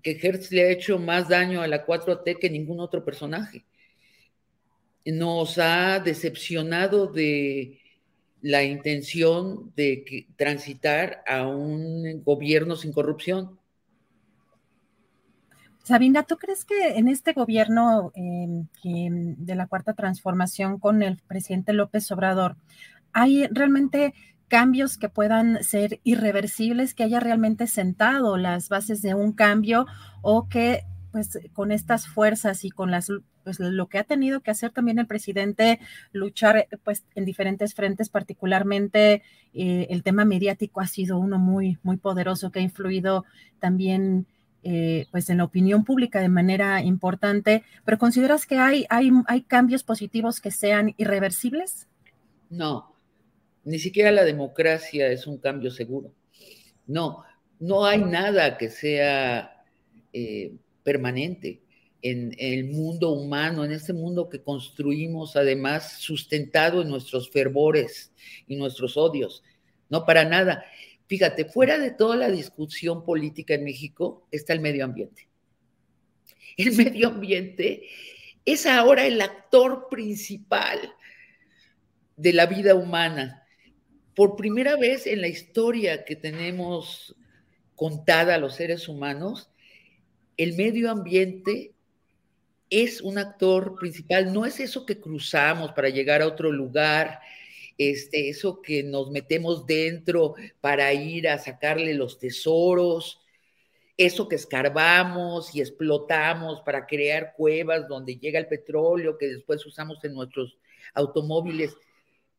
que 0.02 0.18
Hertz 0.20 0.50
le 0.50 0.62
ha 0.62 0.70
hecho 0.70 0.98
más 0.98 1.28
daño 1.28 1.62
a 1.62 1.68
la 1.68 1.86
4T 1.86 2.38
que 2.38 2.50
ningún 2.50 2.80
otro 2.80 3.04
personaje. 3.04 3.64
Nos 5.04 5.58
ha 5.58 6.00
decepcionado 6.00 7.06
de 7.06 7.78
la 8.42 8.64
intención 8.64 9.72
de 9.76 10.26
transitar 10.36 11.22
a 11.26 11.46
un 11.46 12.24
gobierno 12.24 12.74
sin 12.74 12.92
corrupción 12.92 13.59
Sabina, 15.90 16.22
¿tú 16.22 16.36
crees 16.36 16.64
que 16.64 16.98
en 16.98 17.08
este 17.08 17.32
gobierno 17.32 18.12
em, 18.14 18.68
de 18.84 19.54
la 19.56 19.66
Cuarta 19.66 19.92
Transformación 19.92 20.78
con 20.78 21.02
el 21.02 21.16
presidente 21.16 21.72
López 21.72 22.08
Obrador 22.12 22.54
hay 23.12 23.48
realmente 23.48 24.14
cambios 24.46 24.96
que 24.98 25.08
puedan 25.08 25.64
ser 25.64 25.98
irreversibles, 26.04 26.94
que 26.94 27.02
haya 27.02 27.18
realmente 27.18 27.66
sentado 27.66 28.36
las 28.36 28.68
bases 28.68 29.02
de 29.02 29.14
un 29.14 29.32
cambio 29.32 29.84
o 30.22 30.48
que 30.48 30.84
pues 31.10 31.40
con 31.54 31.72
estas 31.72 32.06
fuerzas 32.06 32.64
y 32.64 32.70
con 32.70 32.92
las 32.92 33.08
pues 33.42 33.58
lo 33.58 33.88
que 33.88 33.98
ha 33.98 34.04
tenido 34.04 34.42
que 34.42 34.52
hacer 34.52 34.70
también 34.70 35.00
el 35.00 35.08
presidente 35.08 35.80
luchar 36.12 36.68
pues 36.84 37.04
en 37.16 37.24
diferentes 37.24 37.74
frentes 37.74 38.10
particularmente 38.10 39.24
eh, 39.54 39.88
el 39.90 40.04
tema 40.04 40.24
mediático 40.24 40.80
ha 40.80 40.86
sido 40.86 41.18
uno 41.18 41.40
muy 41.40 41.78
muy 41.82 41.96
poderoso 41.96 42.52
que 42.52 42.60
ha 42.60 42.62
influido 42.62 43.24
también 43.58 44.28
eh, 44.62 45.06
pues 45.10 45.30
en 45.30 45.38
la 45.38 45.44
opinión 45.44 45.84
pública 45.84 46.20
de 46.20 46.28
manera 46.28 46.82
importante 46.82 47.62
pero 47.84 47.98
consideras 47.98 48.46
que 48.46 48.58
hay 48.58 48.86
hay 48.90 49.10
hay 49.26 49.42
cambios 49.42 49.82
positivos 49.82 50.40
que 50.40 50.50
sean 50.50 50.94
irreversibles 50.98 51.88
no 52.50 52.90
ni 53.64 53.78
siquiera 53.78 54.10
la 54.10 54.24
democracia 54.24 55.08
es 55.08 55.26
un 55.26 55.38
cambio 55.38 55.70
seguro. 55.70 56.12
No, 56.86 57.24
no 57.58 57.84
hay 57.84 58.02
nada 58.02 58.56
que 58.56 58.70
sea 58.70 59.64
eh, 60.12 60.54
permanente 60.82 61.60
en, 62.02 62.34
el 62.38 62.64
mundo 62.64 63.10
humano, 63.10 63.64
en 63.64 63.72
este 63.72 63.92
mundo 63.92 64.28
que 64.28 64.42
construimos, 64.42 65.36
además, 65.36 65.98
sustentado 65.98 66.82
en 66.82 66.88
nuestros 66.88 67.30
fervores 67.30 68.12
y 68.46 68.56
nuestros 68.56 68.96
odios. 68.96 69.42
No, 69.88 70.06
para 70.06 70.24
nada. 70.24 70.64
Fíjate, 71.10 71.44
fuera 71.44 71.76
de 71.76 71.90
toda 71.90 72.14
la 72.14 72.30
discusión 72.30 73.04
política 73.04 73.54
en 73.54 73.64
México 73.64 74.28
está 74.30 74.52
el 74.52 74.60
medio 74.60 74.84
ambiente. 74.84 75.26
El 76.56 76.76
medio 76.76 77.08
ambiente 77.08 77.82
es 78.44 78.64
ahora 78.64 79.04
el 79.06 79.20
actor 79.20 79.88
principal 79.90 80.78
de 82.16 82.32
la 82.32 82.46
vida 82.46 82.76
humana 82.76 83.44
por 84.14 84.36
primera 84.36 84.76
vez 84.76 85.08
en 85.08 85.20
la 85.20 85.26
historia 85.26 86.04
que 86.04 86.14
tenemos 86.14 87.16
contada 87.74 88.36
a 88.36 88.38
los 88.38 88.54
seres 88.54 88.86
humanos, 88.86 89.50
el 90.36 90.54
medio 90.54 90.92
ambiente 90.92 91.72
es 92.68 93.00
un 93.00 93.18
actor 93.18 93.74
principal, 93.80 94.32
no 94.32 94.46
es 94.46 94.60
eso 94.60 94.86
que 94.86 95.00
cruzamos 95.00 95.72
para 95.72 95.88
llegar 95.88 96.22
a 96.22 96.28
otro 96.28 96.52
lugar, 96.52 97.20
este, 97.80 98.28
eso 98.28 98.60
que 98.60 98.82
nos 98.82 99.10
metemos 99.10 99.64
dentro 99.64 100.34
para 100.60 100.92
ir 100.92 101.26
a 101.28 101.38
sacarle 101.38 101.94
los 101.94 102.18
tesoros, 102.18 103.22
eso 103.96 104.28
que 104.28 104.36
escarbamos 104.36 105.54
y 105.54 105.62
explotamos 105.62 106.60
para 106.60 106.86
crear 106.86 107.32
cuevas 107.34 107.88
donde 107.88 108.16
llega 108.16 108.38
el 108.38 108.48
petróleo 108.48 109.16
que 109.16 109.28
después 109.28 109.64
usamos 109.64 110.04
en 110.04 110.12
nuestros 110.12 110.58
automóviles 110.92 111.74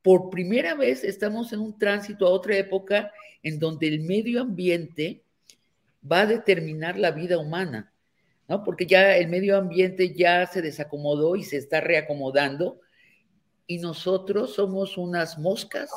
por 0.04 0.30
primera 0.30 0.76
vez 0.76 1.04
estamos 1.04 1.52
en 1.54 1.60
un 1.60 1.76
tránsito 1.76 2.28
a 2.28 2.32
otra 2.32 2.56
época 2.58 3.12
en 3.42 3.58
donde 3.58 3.88
el 3.88 4.02
medio 4.02 4.42
ambiente 4.42 5.24
va 6.10 6.22
a 6.22 6.28
determinar 6.28 7.00
la 7.00 7.10
vida 7.10 7.40
humana, 7.40 7.92
¿no? 8.48 8.64
Porque 8.64 8.86
ya 8.86 9.18
el 9.18 9.28
medio 9.28 9.58
ambiente 9.58 10.14
ya 10.14 10.46
se 10.46 10.62
desacomodó 10.62 11.36
y 11.36 11.44
se 11.44 11.58
está 11.58 11.82
reacomodando 11.82 12.80
y 13.72 13.78
nosotros 13.78 14.56
somos 14.56 14.98
unas 14.98 15.40
moscas 15.40 15.90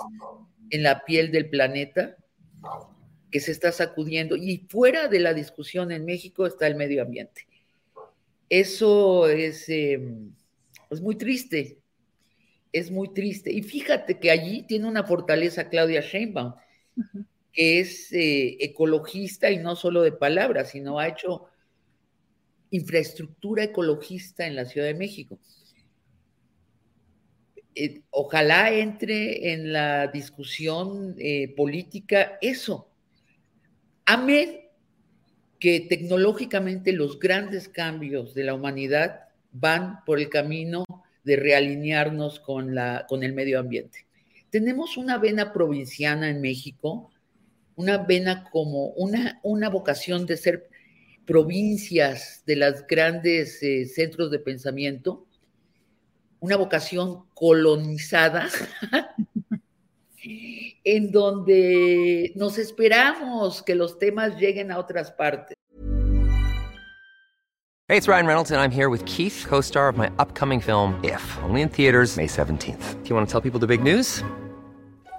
en 0.70 0.84
la 0.84 1.04
piel 1.04 1.32
del 1.32 1.50
planeta 1.50 2.16
que 3.32 3.40
se 3.40 3.50
está 3.50 3.72
sacudiendo 3.72 4.36
y 4.36 4.58
fuera 4.68 5.08
de 5.08 5.18
la 5.18 5.34
discusión 5.34 5.90
en 5.90 6.04
México 6.04 6.46
está 6.46 6.68
el 6.68 6.76
medio 6.76 7.02
ambiente. 7.02 7.48
Eso 8.48 9.28
es, 9.28 9.68
em, 9.68 10.32
es 10.88 11.00
muy 11.00 11.16
triste, 11.16 11.78
es 12.72 12.92
muy 12.92 13.12
triste. 13.12 13.50
Y 13.50 13.64
fíjate 13.64 14.20
que 14.20 14.30
allí 14.30 14.62
tiene 14.62 14.86
una 14.86 15.02
fortaleza 15.02 15.68
Claudia 15.68 16.00
Sheinbaum, 16.00 16.54
que 17.52 17.80
es 17.80 18.12
eh, 18.12 18.56
ecologista 18.60 19.50
y 19.50 19.58
no 19.58 19.74
solo 19.74 20.02
de 20.02 20.12
palabras, 20.12 20.70
sino 20.70 21.00
ha 21.00 21.08
hecho 21.08 21.46
infraestructura 22.70 23.64
ecologista 23.64 24.46
en 24.46 24.54
la 24.54 24.64
Ciudad 24.64 24.86
de 24.86 24.94
México. 24.94 25.40
Eh, 27.74 28.02
ojalá 28.10 28.70
entre 28.72 29.52
en 29.52 29.72
la 29.72 30.06
discusión 30.08 31.16
eh, 31.18 31.52
política 31.56 32.38
eso. 32.40 32.88
Amén 34.06 34.60
que 35.58 35.80
tecnológicamente 35.80 36.92
los 36.92 37.18
grandes 37.18 37.68
cambios 37.68 38.34
de 38.34 38.44
la 38.44 38.54
humanidad 38.54 39.28
van 39.50 40.04
por 40.04 40.20
el 40.20 40.28
camino 40.28 40.84
de 41.24 41.36
realinearnos 41.36 42.38
con, 42.38 42.74
la, 42.74 43.06
con 43.08 43.22
el 43.22 43.32
medio 43.32 43.58
ambiente. 43.58 44.06
Tenemos 44.50 44.96
una 44.96 45.18
vena 45.18 45.52
provinciana 45.52 46.28
en 46.28 46.40
México, 46.40 47.10
una 47.76 47.98
vena 47.98 48.48
como 48.50 48.88
una, 48.88 49.40
una 49.42 49.68
vocación 49.70 50.26
de 50.26 50.36
ser 50.36 50.68
provincias 51.24 52.42
de 52.46 52.56
los 52.56 52.86
grandes 52.86 53.62
eh, 53.62 53.86
centros 53.86 54.30
de 54.30 54.38
pensamiento, 54.38 55.26
una 56.40 56.56
vocación 56.56 57.24
colonizada, 57.34 58.48
en 60.84 61.10
donde 61.10 62.32
nos 62.36 62.58
esperamos 62.58 63.62
que 63.62 63.74
los 63.74 63.98
temas 63.98 64.36
lleguen 64.36 64.70
a 64.70 64.78
otras 64.78 65.10
partes. 65.10 65.56
Hey, 67.86 67.98
it's 67.98 68.08
Ryan 68.08 68.26
Reynolds, 68.26 68.50
and 68.50 68.58
I'm 68.58 68.70
here 68.70 68.88
with 68.88 69.04
Keith, 69.04 69.44
co 69.46 69.60
star 69.60 69.90
of 69.90 69.98
my 69.98 70.10
upcoming 70.18 70.58
film, 70.58 70.98
If, 71.04 71.22
only 71.42 71.60
in 71.60 71.68
theaters, 71.68 72.16
May 72.16 72.26
17th. 72.26 73.02
Do 73.02 73.08
you 73.10 73.14
want 73.14 73.28
to 73.28 73.32
tell 73.32 73.42
people 73.42 73.60
the 73.60 73.66
big 73.66 73.82
news? 73.82 74.22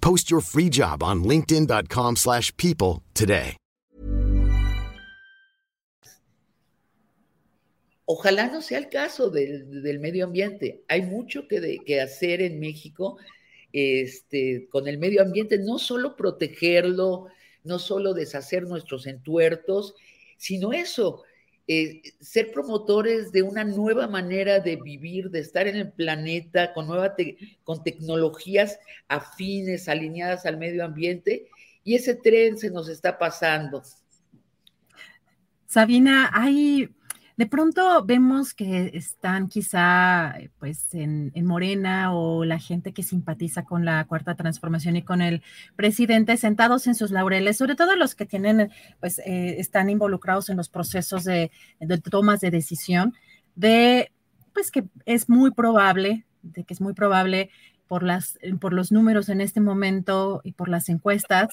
Post 0.00 0.30
your 0.30 0.40
free 0.40 0.70
job 0.70 1.02
on 1.02 1.24
linkedin.com/people 1.24 3.02
today. 3.12 3.56
Ojalá 8.08 8.46
no 8.46 8.62
sea 8.62 8.78
el 8.78 8.88
caso 8.88 9.30
del, 9.30 9.82
del 9.82 9.98
medio 9.98 10.26
ambiente. 10.26 10.84
Hay 10.86 11.02
mucho 11.02 11.48
que, 11.48 11.78
que 11.84 12.00
hacer 12.00 12.40
en 12.40 12.60
México 12.60 13.18
este, 13.72 14.68
con 14.70 14.86
el 14.86 14.98
medio 14.98 15.22
ambiente, 15.22 15.58
no 15.58 15.78
solo 15.78 16.16
protegerlo, 16.16 17.26
no 17.64 17.78
solo 17.78 18.14
deshacer 18.14 18.62
nuestros 18.62 19.06
entuertos, 19.06 19.94
sino 20.38 20.72
eso, 20.72 21.24
eh, 21.68 22.02
ser 22.20 22.52
promotores 22.52 23.32
de 23.32 23.42
una 23.42 23.64
nueva 23.64 24.06
manera 24.06 24.60
de 24.60 24.76
vivir, 24.76 25.30
de 25.30 25.40
estar 25.40 25.66
en 25.66 25.76
el 25.76 25.92
planeta 25.92 26.72
con, 26.72 26.86
nueva 26.86 27.14
con 27.64 27.82
tecnologías 27.82 28.78
afines, 29.08 29.88
alineadas 29.88 30.46
al 30.46 30.58
medio 30.58 30.84
ambiente, 30.84 31.48
y 31.82 31.94
ese 31.94 32.14
tren 32.14 32.56
se 32.56 32.70
nos 32.70 32.88
está 32.88 33.18
pasando. 33.18 33.82
Sabina, 35.66 36.30
hay 36.32 36.88
de 37.36 37.46
pronto 37.46 38.04
vemos 38.04 38.54
que 38.54 38.90
están 38.94 39.48
quizá 39.48 40.38
eh, 40.38 40.50
pues 40.58 40.94
en, 40.94 41.32
Morena 41.44 42.14
o 42.14 42.44
la 42.44 42.58
gente 42.58 42.92
que 42.92 43.02
simpatiza 43.02 43.64
con 43.64 43.84
la 43.84 44.04
cuarta 44.06 44.34
transformación 44.34 44.96
y 44.96 45.02
con 45.02 45.20
el 45.20 45.42
presidente 45.76 46.36
sentados 46.36 46.86
en 46.86 46.94
sus 46.94 47.10
laureles, 47.10 47.58
sobre 47.58 47.76
todo 47.76 47.94
los 47.94 48.14
que 48.14 48.26
tienen, 48.26 48.70
pues 49.00 49.18
eh, 49.20 49.56
están 49.58 49.90
involucrados 49.90 50.48
en 50.48 50.56
los 50.56 50.68
procesos 50.68 51.24
de, 51.24 51.50
de 51.78 51.98
tomas 51.98 52.40
de 52.40 52.50
decisión, 52.50 53.14
de 53.54 54.12
pues 54.54 54.70
que 54.70 54.84
es 55.04 55.28
muy 55.28 55.50
probable, 55.50 56.24
de 56.42 56.64
que 56.64 56.72
es 56.72 56.80
muy 56.80 56.94
probable 56.94 57.50
por, 57.86 58.02
las, 58.02 58.38
por 58.60 58.72
los 58.72 58.90
números 58.92 59.28
en 59.28 59.40
este 59.40 59.60
momento 59.60 60.40
y 60.42 60.52
por 60.52 60.68
las 60.68 60.88
encuestas, 60.88 61.48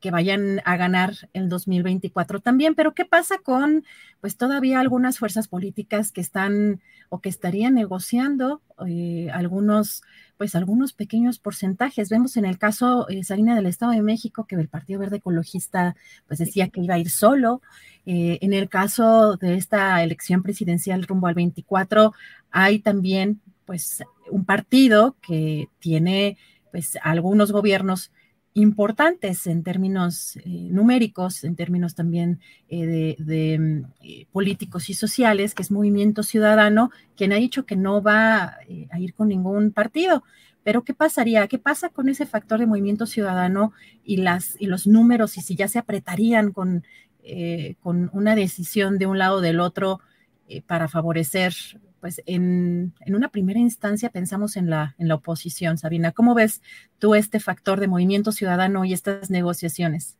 que 0.00 0.10
vayan 0.10 0.60
a 0.64 0.76
ganar 0.76 1.28
el 1.32 1.48
2024 1.48 2.40
también. 2.40 2.74
Pero 2.74 2.94
¿qué 2.94 3.04
pasa 3.04 3.38
con, 3.38 3.84
pues 4.20 4.36
todavía 4.36 4.80
algunas 4.80 5.18
fuerzas 5.18 5.48
políticas 5.48 6.12
que 6.12 6.20
están 6.20 6.80
o 7.08 7.20
que 7.20 7.28
estarían 7.28 7.74
negociando 7.74 8.62
eh, 8.86 9.28
algunos, 9.32 10.02
pues 10.36 10.54
algunos 10.54 10.92
pequeños 10.92 11.38
porcentajes? 11.38 12.10
Vemos 12.10 12.36
en 12.36 12.44
el 12.44 12.58
caso 12.58 13.08
eh, 13.08 13.24
Salina 13.24 13.56
del 13.56 13.66
Estado 13.66 13.92
de 13.92 14.02
México 14.02 14.46
que 14.46 14.56
el 14.56 14.68
Partido 14.68 15.00
Verde 15.00 15.16
Ecologista 15.16 15.96
pues 16.26 16.38
decía 16.38 16.68
que 16.68 16.80
iba 16.80 16.94
a 16.94 16.98
ir 16.98 17.10
solo. 17.10 17.60
Eh, 18.06 18.38
en 18.40 18.52
el 18.52 18.68
caso 18.68 19.36
de 19.36 19.54
esta 19.54 20.02
elección 20.02 20.42
presidencial 20.42 21.02
rumbo 21.02 21.26
al 21.26 21.34
24, 21.34 22.14
hay 22.50 22.78
también 22.78 23.40
pues 23.64 24.02
un 24.30 24.44
partido 24.44 25.16
que 25.20 25.68
tiene 25.78 26.38
pues 26.70 26.98
algunos 27.02 27.52
gobiernos 27.52 28.12
importantes 28.54 29.46
en 29.46 29.62
términos 29.62 30.36
eh, 30.36 30.42
numéricos, 30.70 31.44
en 31.44 31.54
términos 31.54 31.94
también 31.94 32.40
eh, 32.68 33.16
de, 33.18 33.84
eh, 34.02 34.26
políticos 34.32 34.90
y 34.90 34.94
sociales, 34.94 35.54
que 35.54 35.62
es 35.62 35.70
Movimiento 35.70 36.22
Ciudadano, 36.22 36.90
quien 37.16 37.32
ha 37.32 37.36
dicho 37.36 37.66
que 37.66 37.76
no 37.76 38.02
va 38.02 38.58
a 38.90 38.98
ir 38.98 39.14
con 39.14 39.28
ningún 39.28 39.72
partido. 39.72 40.24
Pero 40.64 40.82
¿qué 40.82 40.92
pasaría? 40.92 41.46
¿Qué 41.46 41.58
pasa 41.58 41.88
con 41.88 42.08
ese 42.08 42.26
factor 42.26 42.58
de 42.58 42.66
movimiento 42.66 43.06
ciudadano 43.06 43.72
y, 44.04 44.18
las, 44.18 44.60
y 44.60 44.66
los 44.66 44.86
números 44.86 45.38
y 45.38 45.40
si 45.40 45.54
ya 45.54 45.68
se 45.68 45.78
apretarían 45.78 46.52
con, 46.52 46.84
con 47.80 48.10
una 48.12 48.34
decisión 48.34 48.98
de 48.98 49.06
un 49.06 49.18
lado 49.18 49.36
o 49.36 49.40
del 49.40 49.60
otro 49.60 50.00
para 50.66 50.88
favorecer 50.88 51.54
pues 52.00 52.22
en, 52.26 52.94
una 53.06 53.30
primera 53.30 53.58
instancia 53.58 54.10
pensamos 54.10 54.56
en 54.56 54.70
la, 54.70 54.94
en 54.98 55.08
la 55.08 55.16
oposición. 55.16 55.78
Sabina, 55.78 56.12
¿cómo 56.12 56.34
ves 56.34 56.62
tú 56.98 57.14
este 57.14 57.40
factor 57.40 57.80
de 57.80 57.88
movimiento 57.88 58.32
ciudadano 58.32 58.84
y 58.84 58.92
estas 58.92 59.30
negociaciones? 59.30 60.16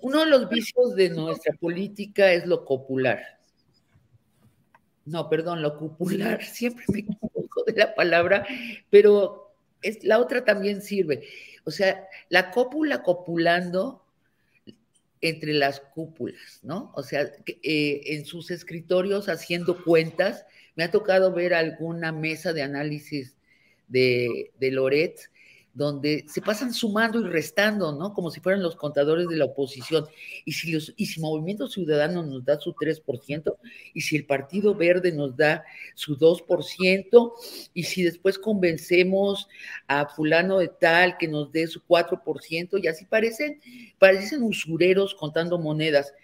Uno 0.00 0.20
de 0.20 0.26
los 0.26 0.48
vicios 0.48 0.94
de 0.94 1.10
nuestra 1.10 1.54
política 1.54 2.32
es 2.32 2.46
lo 2.46 2.64
popular. 2.64 3.22
No, 5.04 5.28
perdón, 5.28 5.62
lo 5.62 5.78
popular, 5.78 6.42
siempre 6.44 6.84
me 6.88 7.00
equivoco 7.00 7.64
de 7.66 7.74
la 7.74 7.94
palabra, 7.94 8.46
pero 8.90 9.54
es, 9.82 10.02
la 10.04 10.18
otra 10.18 10.44
también 10.44 10.82
sirve. 10.82 11.26
O 11.64 11.70
sea, 11.70 12.06
la 12.28 12.50
cópula 12.50 13.02
copulando 13.02 14.03
entre 15.24 15.54
las 15.54 15.80
cúpulas, 15.80 16.60
¿no? 16.62 16.92
O 16.94 17.02
sea, 17.02 17.22
eh, 17.46 18.00
en 18.04 18.26
sus 18.26 18.50
escritorios 18.50 19.30
haciendo 19.30 19.82
cuentas, 19.82 20.44
me 20.76 20.84
ha 20.84 20.90
tocado 20.90 21.32
ver 21.32 21.54
alguna 21.54 22.12
mesa 22.12 22.52
de 22.52 22.62
análisis 22.62 23.34
de, 23.88 24.52
de 24.60 24.70
donde 25.74 26.24
se 26.28 26.40
pasan 26.40 26.72
sumando 26.72 27.20
y 27.20 27.24
restando, 27.24 27.92
¿no? 27.92 28.14
Como 28.14 28.30
si 28.30 28.40
fueran 28.40 28.62
los 28.62 28.76
contadores 28.76 29.26
de 29.26 29.36
la 29.36 29.46
oposición. 29.46 30.06
Y 30.44 30.52
si, 30.52 30.70
los, 30.70 30.94
y 30.96 31.06
si 31.06 31.20
Movimiento 31.20 31.68
Ciudadano 31.68 32.22
nos 32.22 32.44
da 32.44 32.60
su 32.60 32.72
3%, 32.74 33.56
y 33.92 34.00
si 34.00 34.14
el 34.14 34.24
Partido 34.24 34.76
Verde 34.76 35.10
nos 35.10 35.36
da 35.36 35.64
su 35.96 36.16
2%, 36.16 37.32
y 37.74 37.82
si 37.82 38.04
después 38.04 38.38
convencemos 38.38 39.48
a 39.88 40.06
fulano 40.06 40.60
de 40.60 40.68
tal 40.68 41.18
que 41.18 41.26
nos 41.26 41.50
dé 41.50 41.66
su 41.66 41.80
4%, 41.80 42.80
y 42.80 42.86
así 42.86 43.04
parecen, 43.04 43.60
parecen 43.98 44.44
usureros 44.44 45.14
contando 45.16 45.58
monedas. 45.58 46.14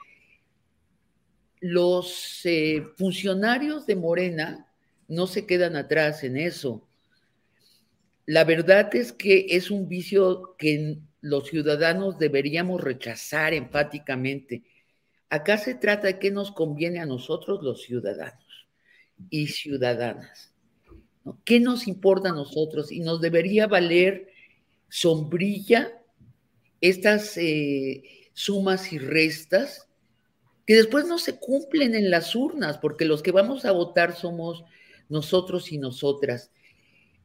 Los 1.58 2.40
eh, 2.44 2.84
funcionarios 2.96 3.84
de 3.84 3.96
Morena 3.96 4.68
no 5.08 5.26
se 5.26 5.44
quedan 5.44 5.74
atrás 5.74 6.22
en 6.22 6.36
eso 6.36 6.86
la 8.31 8.45
verdad 8.45 8.95
es 8.95 9.12
que 9.12 9.47
es 9.51 9.73
un 9.73 9.88
vicio 9.88 10.55
que 10.57 11.01
los 11.21 11.49
ciudadanos 11.49 12.16
deberíamos 12.16 12.81
rechazar 12.81 13.55
enfáticamente. 13.55 14.62
Acá 15.29 15.59
se 15.59 15.75
trata 15.75 16.07
de 16.07 16.21
qué 16.21 16.31
nos 16.31 16.53
conviene 16.53 17.01
a 17.01 17.07
nosotros 17.07 17.61
los 17.61 17.83
ciudadanos 17.83 18.69
y 19.31 19.49
ciudadanas. 19.49 20.55
¿Qué 21.45 21.59
nos 21.59 21.88
importa 21.88 22.29
a 22.29 22.33
nosotros? 22.33 22.93
Y 22.93 23.01
nos 23.01 23.21
debería 23.21 23.66
valer 23.66 24.29
sombrilla 24.88 26.01
estas 26.81 27.37
eh, 27.37 28.05
sumas 28.33 28.93
y 28.93 28.99
restas 28.99 29.88
que 30.69 30.77
después 30.77 31.05
no 31.09 31.19
se 31.19 31.40
cumplen 31.40 31.97
en 31.97 32.12
las 32.12 32.37
urnas, 32.37 32.79
porque 32.79 33.07
los 33.07 33.25
que 33.25 33.33
vamos 33.33 33.64
a 33.64 33.73
votar 33.73 34.14
somos 34.14 34.62
nosotros 35.09 35.73
y 35.73 35.79
nosotras. 35.79 36.53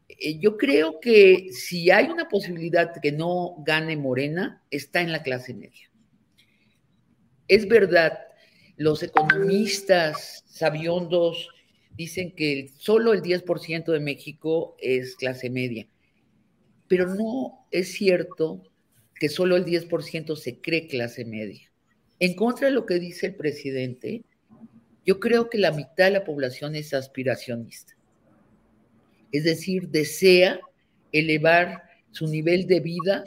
Eh, 0.08 0.38
yo 0.40 0.58
creo 0.58 1.00
que 1.00 1.50
si 1.52 1.90
hay 1.90 2.06
una 2.08 2.30
posibilidad 2.30 2.94
que 3.02 3.12
no 3.12 3.56
gane 3.66 3.98
Morena, 3.98 4.64
está 4.70 5.02
en 5.02 5.12
la 5.12 5.24
clase 5.24 5.54
media. 5.54 5.90
Es 7.48 7.68
verdad, 7.68 8.20
los 8.78 9.04
economistas 9.04 10.44
sabiondos 10.48 11.50
dicen 11.96 12.36
que 12.36 12.72
solo 12.78 13.14
el 13.14 13.22
10% 13.22 13.92
de 13.92 14.00
México 14.00 14.76
es 14.80 15.16
clase 15.16 15.50
media, 15.50 15.88
pero 16.88 17.14
no 17.14 17.66
es 17.72 17.94
cierto 17.94 18.64
que 19.16 19.30
solo 19.30 19.56
el 19.56 19.66
10% 19.66 20.36
se 20.36 20.60
cree 20.60 20.88
clase 20.88 21.24
media. 21.24 21.72
En 22.20 22.36
contra 22.36 22.68
de 22.68 22.74
lo 22.74 22.86
que 22.86 23.00
dice 23.00 23.28
el 23.28 23.36
presidente, 23.36 24.24
yo 25.06 25.20
creo 25.20 25.50
que 25.50 25.58
la 25.58 25.72
mitad 25.72 26.06
de 26.06 26.12
la 26.12 26.26
población 26.26 26.76
es 26.76 26.94
aspiracionista 26.94 27.95
es 29.32 29.44
decir, 29.44 29.90
desea 29.90 30.60
elevar 31.12 31.84
su 32.12 32.28
nivel 32.28 32.68
de 32.68 32.80
vida. 32.80 33.24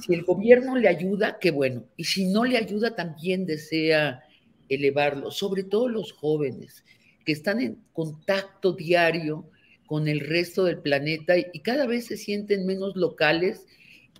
Si 0.00 0.14
el 0.14 0.22
gobierno 0.22 0.76
le 0.76 0.88
ayuda, 0.88 1.38
qué 1.40 1.50
bueno. 1.50 1.84
Y 1.96 2.04
si 2.04 2.26
no 2.26 2.44
le 2.44 2.56
ayuda, 2.56 2.94
también 2.94 3.46
desea 3.46 4.22
elevarlo, 4.68 5.30
sobre 5.30 5.64
todo 5.64 5.88
los 5.88 6.12
jóvenes 6.12 6.84
que 7.24 7.32
están 7.32 7.60
en 7.60 7.78
contacto 7.92 8.72
diario 8.72 9.48
con 9.86 10.08
el 10.08 10.20
resto 10.20 10.64
del 10.64 10.78
planeta 10.78 11.34
y 11.36 11.60
cada 11.60 11.86
vez 11.86 12.06
se 12.06 12.16
sienten 12.16 12.66
menos 12.66 12.96
locales 12.96 13.66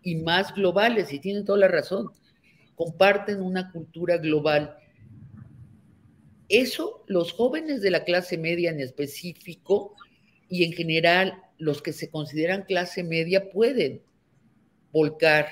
y 0.03 0.16
más 0.16 0.55
globales, 0.55 1.12
y 1.12 1.20
tienen 1.20 1.44
toda 1.44 1.59
la 1.59 1.68
razón. 1.68 2.09
Comparten 2.75 3.40
una 3.40 3.70
cultura 3.70 4.18
global. 4.18 4.77
Eso 6.48 7.05
los 7.07 7.33
jóvenes 7.33 7.81
de 7.81 7.90
la 7.90 8.05
clase 8.05 8.37
media 8.37 8.70
en 8.70 8.81
específico 8.81 9.94
y 10.53 10.65
en 10.65 10.75
general 10.75 11.43
los 11.57 11.81
que 11.81 11.95
se 11.95 12.11
consideran 12.11 12.65
clase 12.65 13.03
media 13.03 13.51
pueden 13.51 14.03
volcar 14.93 15.49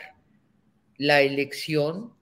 la 0.98 1.22
elección 1.22 2.12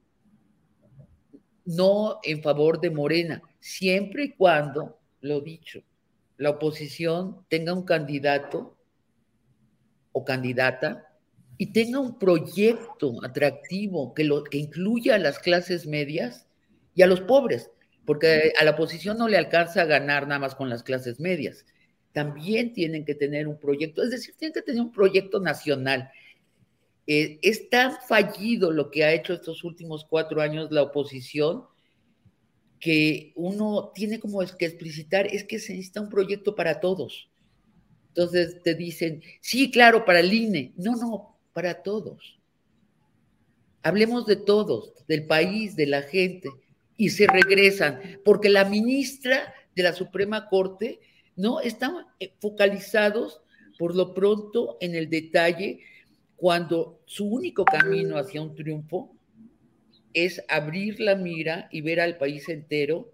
no 1.65 2.19
en 2.23 2.41
favor 2.41 2.79
de 2.79 2.89
Morena, 2.89 3.41
siempre 3.59 4.23
y 4.23 4.31
cuando, 4.31 4.97
lo 5.19 5.41
dicho, 5.41 5.83
la 6.37 6.51
oposición 6.51 7.45
tenga 7.49 7.73
un 7.73 7.83
candidato 7.83 8.77
o 10.13 10.23
candidata 10.23 11.05
y 11.57 11.73
tenga 11.73 11.99
un 11.99 12.17
proyecto 12.17 13.13
atractivo 13.25 14.13
que, 14.13 14.23
lo, 14.23 14.45
que 14.45 14.57
incluya 14.57 15.15
a 15.15 15.19
las 15.19 15.37
clases 15.37 15.85
medias 15.85 16.47
y 16.95 17.01
a 17.01 17.07
los 17.07 17.19
pobres, 17.19 17.71
porque 18.05 18.53
a 18.57 18.63
la 18.63 18.71
oposición 18.71 19.17
no 19.17 19.27
le 19.27 19.37
alcanza 19.37 19.81
a 19.81 19.85
ganar 19.85 20.27
nada 20.27 20.39
más 20.39 20.55
con 20.55 20.69
las 20.69 20.81
clases 20.81 21.19
medias 21.19 21.65
también 22.11 22.73
tienen 22.73 23.05
que 23.05 23.15
tener 23.15 23.47
un 23.47 23.59
proyecto, 23.59 24.03
es 24.03 24.11
decir, 24.11 24.35
tienen 24.37 24.53
que 24.53 24.61
tener 24.61 24.81
un 24.81 24.91
proyecto 24.91 25.39
nacional. 25.39 26.09
Eh, 27.07 27.39
es 27.41 27.69
tan 27.69 27.97
fallido 28.07 28.71
lo 28.71 28.91
que 28.91 29.03
ha 29.03 29.13
hecho 29.13 29.33
estos 29.33 29.63
últimos 29.63 30.05
cuatro 30.05 30.41
años 30.41 30.71
la 30.71 30.83
oposición 30.83 31.63
que 32.79 33.33
uno 33.35 33.91
tiene 33.93 34.19
como 34.19 34.39
que 34.57 34.65
explicitar, 34.65 35.27
es 35.27 35.43
que 35.43 35.59
se 35.59 35.73
necesita 35.73 36.01
un 36.01 36.09
proyecto 36.09 36.55
para 36.55 36.79
todos. 36.79 37.29
Entonces 38.09 38.61
te 38.63 38.73
dicen, 38.73 39.21
sí, 39.41 39.69
claro, 39.69 40.05
para 40.05 40.21
el 40.21 40.33
INE. 40.33 40.73
No, 40.77 40.95
no, 40.95 41.37
para 41.53 41.83
todos. 41.83 42.39
Hablemos 43.83 44.25
de 44.25 44.37
todos, 44.37 44.93
del 45.07 45.25
país, 45.25 45.75
de 45.75 45.87
la 45.87 46.01
gente, 46.01 46.49
y 46.97 47.09
se 47.09 47.27
regresan, 47.27 48.01
porque 48.25 48.49
la 48.49 48.65
ministra 48.65 49.53
de 49.75 49.83
la 49.83 49.93
Suprema 49.93 50.49
Corte 50.49 50.99
¿no? 51.39 51.61
Están 51.61 52.05
eh, 52.19 52.33
focalizados 52.41 53.41
por 53.77 53.95
lo 53.95 54.13
pronto 54.13 54.77
en 54.81 54.93
el 54.93 55.09
detalle 55.09 55.79
cuando 56.35 56.99
su 57.05 57.25
único 57.25 57.63
camino 57.63 58.17
hacia 58.17 58.41
un 58.41 58.55
triunfo 58.55 59.15
es 60.13 60.43
abrir 60.49 60.99
la 60.99 61.15
mira 61.15 61.69
y 61.71 61.79
ver 61.79 62.01
al 62.01 62.17
país 62.17 62.49
entero 62.49 63.13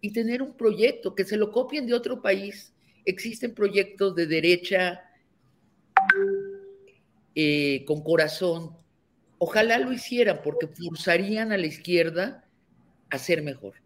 y 0.00 0.12
tener 0.12 0.40
un 0.40 0.56
proyecto, 0.56 1.14
que 1.14 1.24
se 1.24 1.36
lo 1.36 1.52
copien 1.52 1.86
de 1.86 1.92
otro 1.92 2.22
país. 2.22 2.72
Existen 3.04 3.54
proyectos 3.54 4.14
de 4.14 4.26
derecha 4.26 5.02
eh, 7.34 7.84
con 7.86 8.02
corazón. 8.02 8.74
Ojalá 9.36 9.78
lo 9.78 9.92
hicieran 9.92 10.40
porque 10.42 10.66
forzarían 10.66 11.52
a 11.52 11.58
la 11.58 11.66
izquierda 11.66 12.48
a 13.10 13.18
ser 13.18 13.42
mejor. 13.42 13.85